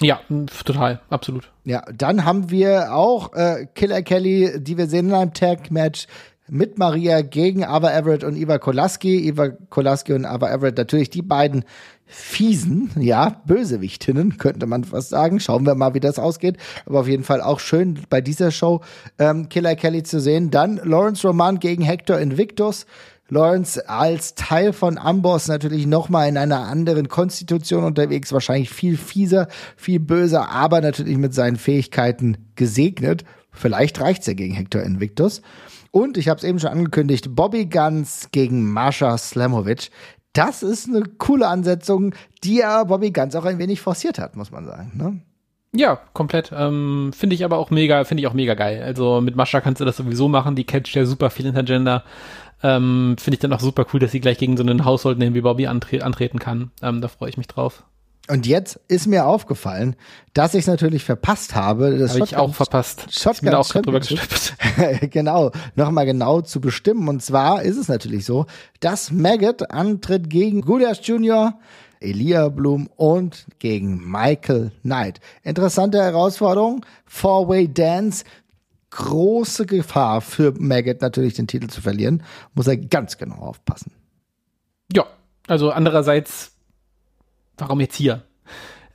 [0.00, 0.20] Ja,
[0.64, 1.50] total, absolut.
[1.64, 6.06] Ja, dann haben wir auch äh, Killer Kelly, die wir sehen in einem Tag-Match
[6.48, 9.26] mit Maria gegen Ava Everett und Iva Kolaski.
[9.28, 11.64] Iva Kolaski und Ava Everett, natürlich die beiden
[12.06, 15.40] fiesen, ja, Bösewichtinnen, könnte man fast sagen.
[15.40, 16.58] Schauen wir mal, wie das ausgeht.
[16.84, 18.82] Aber auf jeden Fall auch schön bei dieser Show
[19.18, 20.50] ähm, Killer Kelly zu sehen.
[20.50, 22.86] Dann Lawrence Roman gegen Hector Invictus.
[23.28, 29.48] Lawrence als Teil von Amboss natürlich nochmal in einer anderen Konstitution unterwegs, wahrscheinlich viel fieser,
[29.76, 33.24] viel böser, aber natürlich mit seinen Fähigkeiten gesegnet.
[33.50, 35.40] Vielleicht reicht's ja gegen Hector Invictus.
[35.90, 39.90] Und ich habe es eben schon angekündigt, Bobby Guns gegen Marsha Slamovic.
[40.32, 44.50] Das ist eine coole Ansetzung, die ja Bobby Guns auch ein wenig forciert hat, muss
[44.50, 44.90] man sagen.
[44.94, 45.20] Ne?
[45.76, 46.52] Ja, komplett.
[46.56, 48.82] Ähm, finde ich aber auch mega, finde ich auch mega geil.
[48.82, 50.54] Also mit Mascha kannst du das sowieso machen.
[50.54, 52.04] Die catcht ja super viel Intergender.
[52.64, 55.40] Ähm, Finde ich dann auch super cool, dass sie gleich gegen so einen Household wie
[55.42, 56.70] Bobby antre antreten kann.
[56.82, 57.84] Ähm, da freue ich mich drauf.
[58.26, 59.96] Und jetzt ist mir aufgefallen,
[60.32, 61.98] dass ich es natürlich verpasst habe.
[61.98, 63.06] Das habe ich auch verpasst.
[63.10, 64.00] Shotgun ich auch drüber
[65.10, 67.06] genau, nochmal genau zu bestimmen.
[67.08, 68.46] Und zwar ist es natürlich so,
[68.80, 71.58] dass Maggot antritt gegen Gudas Jr.,
[72.00, 75.20] Elia Bloom und gegen Michael Knight.
[75.42, 76.84] Interessante Herausforderung.
[77.04, 78.24] Four-Way Dance
[78.94, 82.22] große Gefahr für Maggot natürlich den Titel zu verlieren.
[82.54, 83.92] Muss er ganz genau aufpassen.
[84.92, 85.06] Ja,
[85.48, 86.52] also andererseits,
[87.56, 88.22] warum jetzt hier?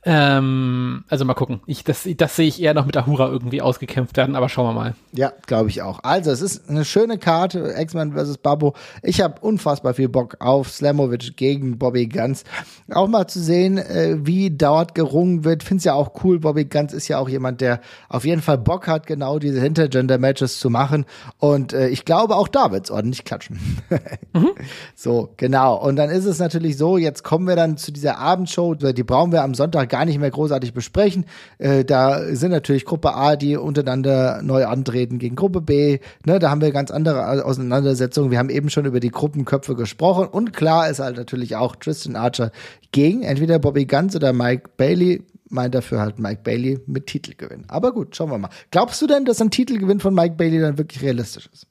[0.02, 1.60] Ähm, also mal gucken.
[1.66, 4.72] Ich, das, das sehe ich eher noch mit Ahura irgendwie ausgekämpft werden, aber schauen wir
[4.72, 4.94] mal.
[5.12, 6.00] Ja, glaube ich auch.
[6.02, 8.38] Also, es ist eine schöne Karte, X-Men vs.
[8.38, 8.74] Babo.
[9.02, 12.44] Ich habe unfassbar viel Bock auf Slamovic gegen Bobby Guns.
[12.90, 15.62] Auch mal zu sehen, äh, wie dort gerungen wird.
[15.62, 16.38] Find's ja auch cool.
[16.38, 20.60] Bobby Guns ist ja auch jemand, der auf jeden Fall Bock hat, genau diese Hintergender-Matches
[20.60, 21.04] zu machen.
[21.38, 23.60] Und äh, ich glaube, auch da wird's ordentlich klatschen.
[24.32, 24.52] mhm.
[24.94, 25.76] So, genau.
[25.76, 28.74] Und dann ist es natürlich so, jetzt kommen wir dann zu dieser Abendshow.
[28.74, 31.26] Die brauchen wir am Sonntag gar nicht mehr großartig besprechen.
[31.58, 35.98] Äh, da sind natürlich Gruppe A, die untereinander neu antreten gegen Gruppe B.
[36.24, 38.30] Ne, da haben wir ganz andere Auseinandersetzungen.
[38.30, 40.26] Wir haben eben schon über die Gruppenköpfe gesprochen.
[40.26, 42.50] Und klar ist halt natürlich auch Tristan Archer
[42.92, 45.22] gegen entweder Bobby Guns oder Mike Bailey.
[45.52, 47.64] Meint dafür halt Mike Bailey mit Titelgewinn.
[47.68, 48.50] Aber gut, schauen wir mal.
[48.70, 51.66] Glaubst du denn, dass ein Titelgewinn von Mike Bailey dann wirklich realistisch ist?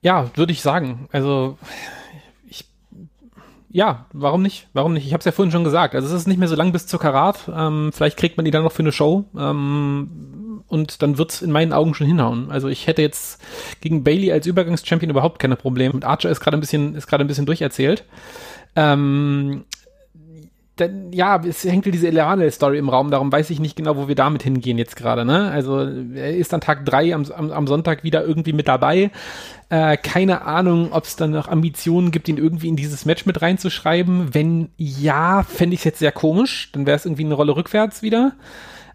[0.00, 1.08] Ja, würde ich sagen.
[1.10, 1.58] Also
[3.78, 4.66] ja, warum nicht?
[4.72, 5.06] Warum nicht?
[5.06, 5.94] Ich habe es ja vorhin schon gesagt.
[5.94, 7.48] Also es ist nicht mehr so lang bis zur Karat.
[7.54, 9.26] Ähm, vielleicht kriegt man die dann noch für eine Show.
[9.38, 12.50] Ähm, und dann wird's in meinen Augen schon hinhauen.
[12.50, 13.40] Also ich hätte jetzt
[13.80, 15.94] gegen Bailey als Übergangschampion überhaupt keine Probleme.
[15.94, 18.02] Und Archer ist gerade ein bisschen, ist gerade ein bisschen durcherzählt.
[18.74, 19.64] Ähm,
[20.80, 24.08] dann, ja, es hängt wie diese Eleanel-Story im Raum, darum weiß ich nicht genau, wo
[24.08, 25.50] wir damit hingehen jetzt gerade, ne?
[25.50, 29.10] Also, er ist dann Tag drei am, am, am Sonntag wieder irgendwie mit dabei.
[29.70, 33.42] Äh, keine Ahnung, ob es dann noch Ambitionen gibt, ihn irgendwie in dieses Match mit
[33.42, 34.34] reinzuschreiben.
[34.34, 36.70] Wenn ja, fände ich es jetzt sehr komisch.
[36.72, 38.32] Dann wäre es irgendwie eine Rolle rückwärts wieder.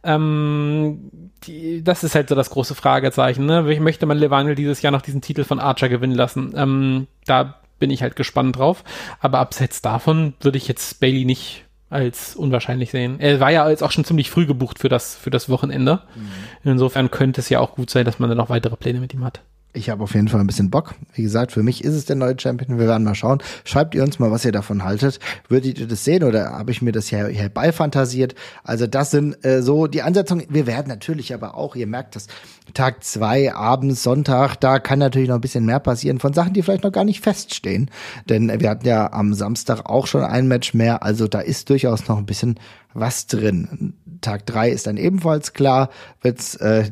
[0.03, 3.45] Ähm, die, das ist halt so das große Fragezeichen.
[3.45, 3.61] Ne?
[3.79, 6.53] Möchte man Levaniel dieses Jahr noch diesen Titel von Archer gewinnen lassen?
[6.55, 8.83] Ähm, da bin ich halt gespannt drauf.
[9.19, 13.19] Aber abseits davon würde ich jetzt Bailey nicht als unwahrscheinlich sehen.
[13.19, 16.01] Er war ja jetzt auch schon ziemlich früh gebucht für das, für das Wochenende.
[16.15, 16.71] Mhm.
[16.71, 19.23] Insofern könnte es ja auch gut sein, dass man dann noch weitere Pläne mit ihm
[19.23, 19.41] hat.
[19.75, 20.93] Ich habe auf jeden Fall ein bisschen Bock.
[21.13, 22.77] Wie gesagt, für mich ist es der neue Champion.
[22.77, 23.39] Wir werden mal schauen.
[23.65, 25.19] Schreibt ihr uns mal, was ihr davon haltet.
[25.49, 28.35] Würdet ihr das sehen oder habe ich mir das hier herbeifantasiert?
[28.63, 30.45] Also das sind äh, so die Ansetzungen.
[30.47, 32.27] Wir werden natürlich aber auch, ihr merkt das,
[32.75, 36.61] Tag zwei, abends, Sonntag, da kann natürlich noch ein bisschen mehr passieren von Sachen, die
[36.61, 37.89] vielleicht noch gar nicht feststehen.
[38.29, 41.03] Denn wir hatten ja am Samstag auch schon ein Match mehr.
[41.03, 42.59] Also da ist durchaus noch ein bisschen
[42.93, 43.95] was drin.
[44.21, 45.89] Tag drei ist dann ebenfalls klar,
[46.21, 46.89] wird's äh,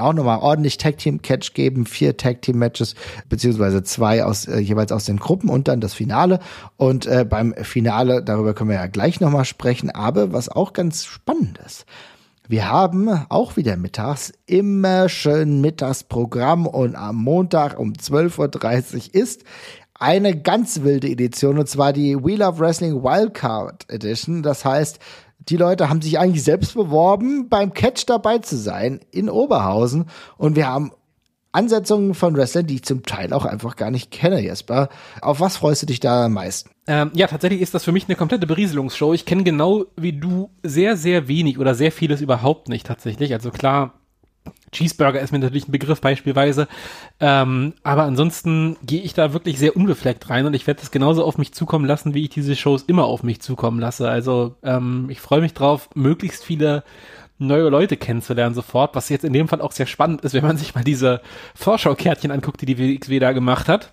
[0.00, 2.94] auch nochmal ordentlich Tag Team Catch geben, vier Tag Team Matches,
[3.28, 6.40] beziehungsweise zwei aus, äh, jeweils aus den Gruppen und dann das Finale.
[6.76, 11.04] Und äh, beim Finale, darüber können wir ja gleich nochmal sprechen, aber was auch ganz
[11.04, 11.86] spannend ist.
[12.50, 19.44] Wir haben auch wieder mittags immer schön Mittagsprogramm und am Montag um 12.30 Uhr ist
[19.92, 24.42] eine ganz wilde Edition und zwar die We Love Wrestling Wildcard Edition.
[24.42, 24.98] Das heißt,
[25.38, 30.06] die Leute haben sich eigentlich selbst beworben, beim Catch dabei zu sein in Oberhausen.
[30.36, 30.92] Und wir haben
[31.52, 34.90] Ansetzungen von Wrestlern, die ich zum Teil auch einfach gar nicht kenne, Jesper.
[35.22, 36.70] Auf was freust du dich da am meisten?
[36.86, 39.14] Ähm, ja, tatsächlich ist das für mich eine komplette Berieselungsshow.
[39.14, 43.32] Ich kenne genau wie du sehr, sehr wenig oder sehr vieles überhaupt nicht tatsächlich.
[43.32, 43.97] Also klar,
[44.72, 46.68] Cheeseburger ist mir natürlich ein Begriff beispielsweise.
[47.20, 51.24] Ähm, aber ansonsten gehe ich da wirklich sehr unbefleckt rein und ich werde das genauso
[51.24, 54.08] auf mich zukommen lassen, wie ich diese Shows immer auf mich zukommen lasse.
[54.08, 56.84] Also ähm, ich freue mich drauf, möglichst viele
[57.38, 60.56] neue Leute kennenzulernen sofort, was jetzt in dem Fall auch sehr spannend ist, wenn man
[60.56, 61.20] sich mal diese
[61.54, 63.92] Vorschau-Kärtchen anguckt, die die WXW da gemacht hat.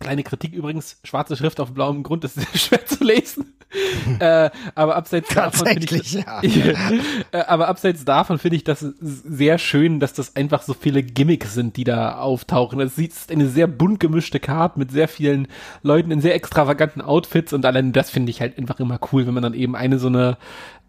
[0.00, 3.54] Kleine Kritik übrigens, schwarze Schrift auf blauem Grund ist sehr schwer zu lesen.
[4.18, 6.42] äh, aber abseits davon finde ich, ja.
[7.32, 11.54] äh, aber abseits davon finde ich das sehr schön, dass das einfach so viele Gimmicks
[11.54, 12.80] sind, die da auftauchen.
[12.80, 15.46] Es ist eine sehr bunt gemischte Karte mit sehr vielen
[15.82, 19.34] Leuten in sehr extravaganten Outfits und allein das finde ich halt einfach immer cool, wenn
[19.34, 20.36] man dann eben eine so eine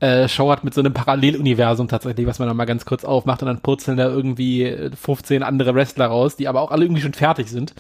[0.02, 3.42] äh, Show hat mit so einem Paralleluniversum tatsächlich, was man dann mal ganz kurz aufmacht
[3.42, 7.14] und dann purzeln da irgendwie 15 andere Wrestler raus, die aber auch alle irgendwie schon
[7.14, 7.74] fertig sind.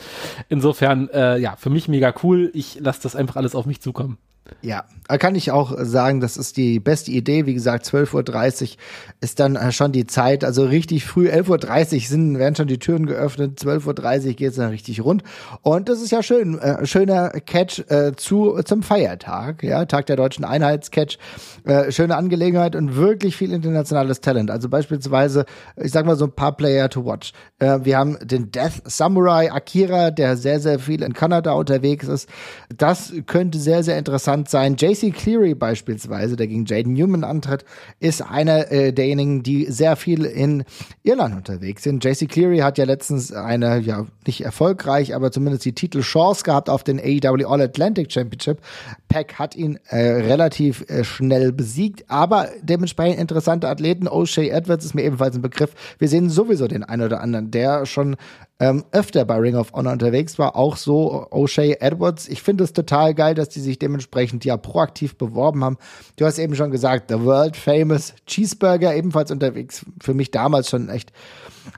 [0.47, 2.51] Insofern, äh, ja, für mich mega cool.
[2.53, 4.17] Ich lasse das einfach alles auf mich zukommen.
[4.61, 4.85] Ja,
[5.19, 7.45] kann ich auch sagen, das ist die beste Idee.
[7.45, 8.77] Wie gesagt, 12.30 Uhr
[9.21, 10.43] ist dann äh, schon die Zeit.
[10.43, 13.59] Also richtig früh, 11.30 Uhr sind, werden schon die Türen geöffnet.
[13.59, 15.23] 12.30 Uhr geht es dann richtig rund.
[15.61, 16.59] Und das ist ja schön.
[16.59, 19.63] Äh, schöner Catch äh, zu, zum Feiertag.
[19.63, 21.17] Ja, Tag der deutschen Einheitscatch.
[21.63, 24.49] Äh, schöne Angelegenheit und wirklich viel internationales Talent.
[24.49, 25.45] Also beispielsweise,
[25.75, 27.33] ich sag mal so ein paar Player to watch.
[27.59, 32.27] Äh, wir haben den Death Samurai Akira, der sehr, sehr viel in Kanada unterwegs ist.
[32.75, 34.75] Das könnte sehr, sehr interessant sein.
[34.75, 37.63] JC Cleary beispielsweise, der gegen Jaden Newman antritt,
[37.99, 40.63] ist einer äh, derjenigen, die sehr viel in
[41.03, 42.03] Irland unterwegs sind.
[42.03, 46.83] JC Cleary hat ja letztens eine, ja, nicht erfolgreich, aber zumindest die Titelchance gehabt auf
[46.83, 48.61] den AEW All Atlantic Championship.
[49.09, 50.85] Pack hat ihn äh, relativ
[51.51, 54.07] besiegt, aber dementsprechend interessante Athleten.
[54.07, 55.73] O'Shea Edwards ist mir ebenfalls ein Begriff.
[55.99, 58.15] Wir sehen sowieso den einen oder anderen, der schon
[58.61, 62.27] ähm, öfter bei Ring of Honor unterwegs war, auch so O'Shea Edwards.
[62.27, 65.77] Ich finde es total geil, dass die sich dementsprechend ja proaktiv beworben haben.
[66.15, 69.83] Du hast eben schon gesagt, The World Famous Cheeseburger ebenfalls unterwegs.
[69.99, 71.11] Für mich damals schon echt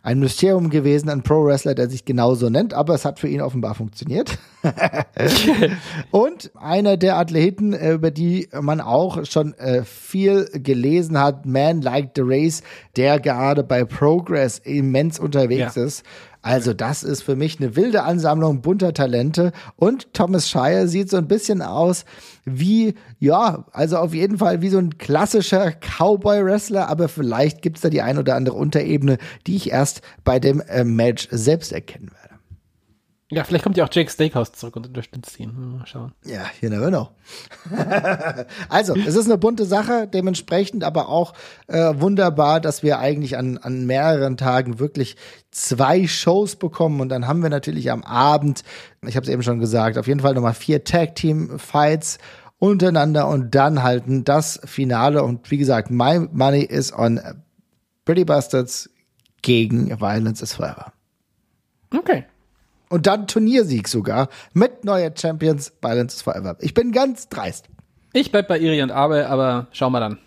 [0.02, 3.76] ein Mysterium gewesen, ein Pro-Wrestler, der sich genauso nennt, aber es hat für ihn offenbar
[3.76, 4.38] funktioniert.
[6.12, 11.82] Und einer der Athleten, äh, über die man auch schon äh, viel gelesen hat, Man
[11.82, 12.62] Like the Race,
[12.98, 15.84] der gerade bei Progress immens unterwegs ja.
[15.86, 16.04] ist.
[16.44, 21.16] Also das ist für mich eine wilde Ansammlung bunter Talente und Thomas Shire sieht so
[21.16, 22.04] ein bisschen aus
[22.44, 27.90] wie, ja, also auf jeden Fall wie so ein klassischer Cowboy-Wrestler, aber vielleicht gibt's da
[27.90, 32.23] die ein oder andere Unterebene, die ich erst bei dem äh, Match selbst erkennen werde.
[33.34, 35.78] Ja, vielleicht kommt ja auch Jake Steakhouse zurück und unterstützt ihn.
[35.78, 36.14] Mal schauen.
[36.24, 37.10] Ja, you never know.
[38.70, 41.34] also, es ist eine bunte Sache, dementsprechend aber auch
[41.68, 45.16] äh, wunderbar, dass wir eigentlich an, an mehreren Tagen wirklich
[45.50, 48.64] zwei Shows bekommen und dann haben wir natürlich am Abend,
[49.02, 52.20] ich habe es eben schon gesagt, auf jeden Fall nochmal vier Tag Team Fights
[52.60, 57.20] untereinander und dann halten das Finale und wie gesagt, my money is on
[58.06, 58.90] Pretty Bastards
[59.42, 60.94] gegen Violence is Forever.
[61.96, 62.26] Okay.
[62.94, 66.58] Und dann Turniersieg sogar mit neuer Champions Balance Forever.
[66.60, 67.66] Ich bin ganz dreist.
[68.14, 70.20] Ich bleib bei Iri und Abe, aber schauen wir dann.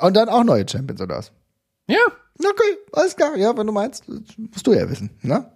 [0.00, 1.30] Und dann auch neue Champions oder was?
[1.88, 1.98] Ja.
[2.38, 3.36] Okay, alles klar.
[3.36, 5.52] Ja, wenn du meinst, musst du ja wissen, ne?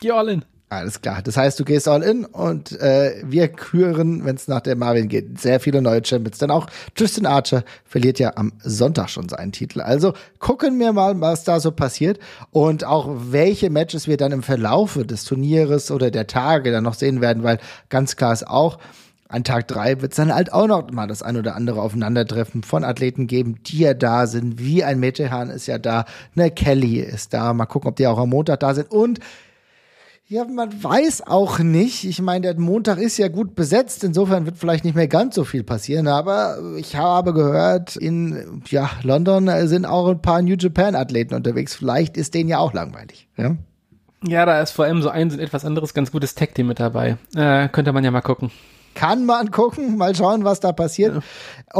[0.00, 0.44] Geh all in.
[0.68, 1.22] Alles klar.
[1.22, 5.06] Das heißt, du gehst all in und äh, wir küren, wenn es nach der Marvin
[5.06, 6.38] geht, sehr viele neue Champions.
[6.38, 9.80] Denn auch Tristan Archer verliert ja am Sonntag schon seinen Titel.
[9.80, 12.18] Also gucken wir mal, was da so passiert
[12.50, 16.94] und auch welche Matches wir dann im Verlaufe des Turnieres oder der Tage dann noch
[16.94, 17.58] sehen werden, weil
[17.88, 18.78] ganz klar ist auch,
[19.28, 22.62] an Tag drei wird es dann halt auch noch mal das ein oder andere Aufeinandertreffen
[22.62, 27.00] von Athleten geben, die ja da sind, wie ein Metehan ist ja da, ne Kelly
[27.00, 29.20] ist da, mal gucken, ob die auch am Montag da sind und
[30.28, 32.04] ja, man weiß auch nicht.
[32.04, 34.02] Ich meine, der Montag ist ja gut besetzt.
[34.02, 36.08] Insofern wird vielleicht nicht mehr ganz so viel passieren.
[36.08, 41.76] Aber ich habe gehört, in ja, London sind auch ein paar New Japan Athleten unterwegs.
[41.76, 43.28] Vielleicht ist denen ja auch langweilig.
[43.36, 43.56] Ja,
[44.26, 47.18] ja da ist vor allem so ein etwas anderes ganz gutes Tag-Team mit dabei.
[47.36, 48.50] Äh, könnte man ja mal gucken
[48.96, 51.14] kann man gucken, mal schauen, was da passiert.
[51.14, 51.20] Ja.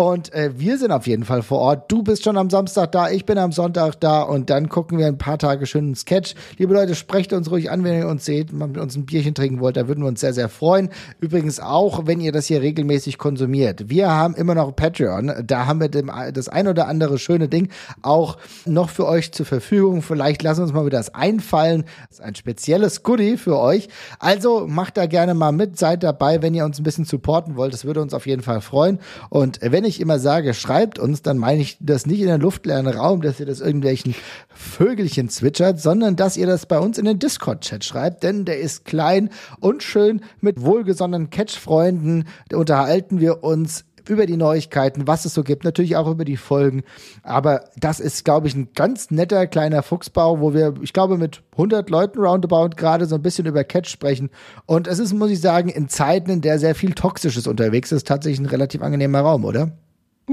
[0.01, 1.91] Und äh, wir sind auf jeden Fall vor Ort.
[1.91, 5.07] Du bist schon am Samstag da, ich bin am Sonntag da und dann gucken wir
[5.07, 6.35] ein paar Tage schön einen Sketch.
[6.59, 9.35] Liebe Leute, sprecht uns ruhig an, wenn ihr uns seht, mal mit uns ein Bierchen
[9.35, 10.91] trinken wollt, da würden wir uns sehr, sehr freuen.
[11.19, 13.89] Übrigens auch, wenn ihr das hier regelmäßig konsumiert.
[13.89, 17.71] Wir haben immer noch Patreon, da haben wir dem, das ein oder andere schöne Ding
[18.03, 18.37] auch
[18.67, 20.03] noch für euch zur Verfügung.
[20.03, 21.85] Vielleicht lassen wir uns mal wieder das einfallen.
[22.11, 23.89] Das ist ein spezielles Goodie für euch.
[24.19, 27.73] Also macht da gerne mal mit, seid dabei, wenn ihr uns ein bisschen supporten wollt.
[27.73, 28.99] Das würde uns auf jeden Fall freuen.
[29.31, 32.87] Und wenn ich immer sage, schreibt uns, dann meine ich das nicht in den luftleeren
[32.87, 34.15] Raum, dass ihr das irgendwelchen
[34.49, 38.85] Vögelchen zwitschert, sondern dass ihr das bei uns in den Discord-Chat schreibt, denn der ist
[38.85, 39.31] klein
[39.61, 42.25] und schön mit wohlgesonnenen Catch-Freunden.
[42.53, 46.85] Unterhalten wir uns über die Neuigkeiten, was es so gibt, natürlich auch über die Folgen.
[47.23, 51.43] Aber das ist, glaube ich, ein ganz netter kleiner Fuchsbau, wo wir, ich glaube, mit
[51.53, 54.31] 100 Leuten roundabout gerade so ein bisschen über Catch sprechen.
[54.67, 58.07] Und es ist, muss ich sagen, in Zeiten, in der sehr viel Toxisches unterwegs ist,
[58.07, 59.73] tatsächlich ein relativ angenehmer Raum, oder?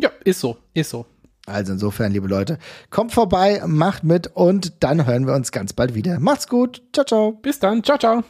[0.01, 1.05] Ja, ist so, ist so.
[1.45, 2.57] Also insofern, liebe Leute,
[2.89, 6.19] kommt vorbei, macht mit und dann hören wir uns ganz bald wieder.
[6.19, 6.82] Macht's gut.
[6.93, 7.32] Ciao, ciao.
[7.34, 7.84] Bis dann.
[7.84, 8.24] Ciao, ciao.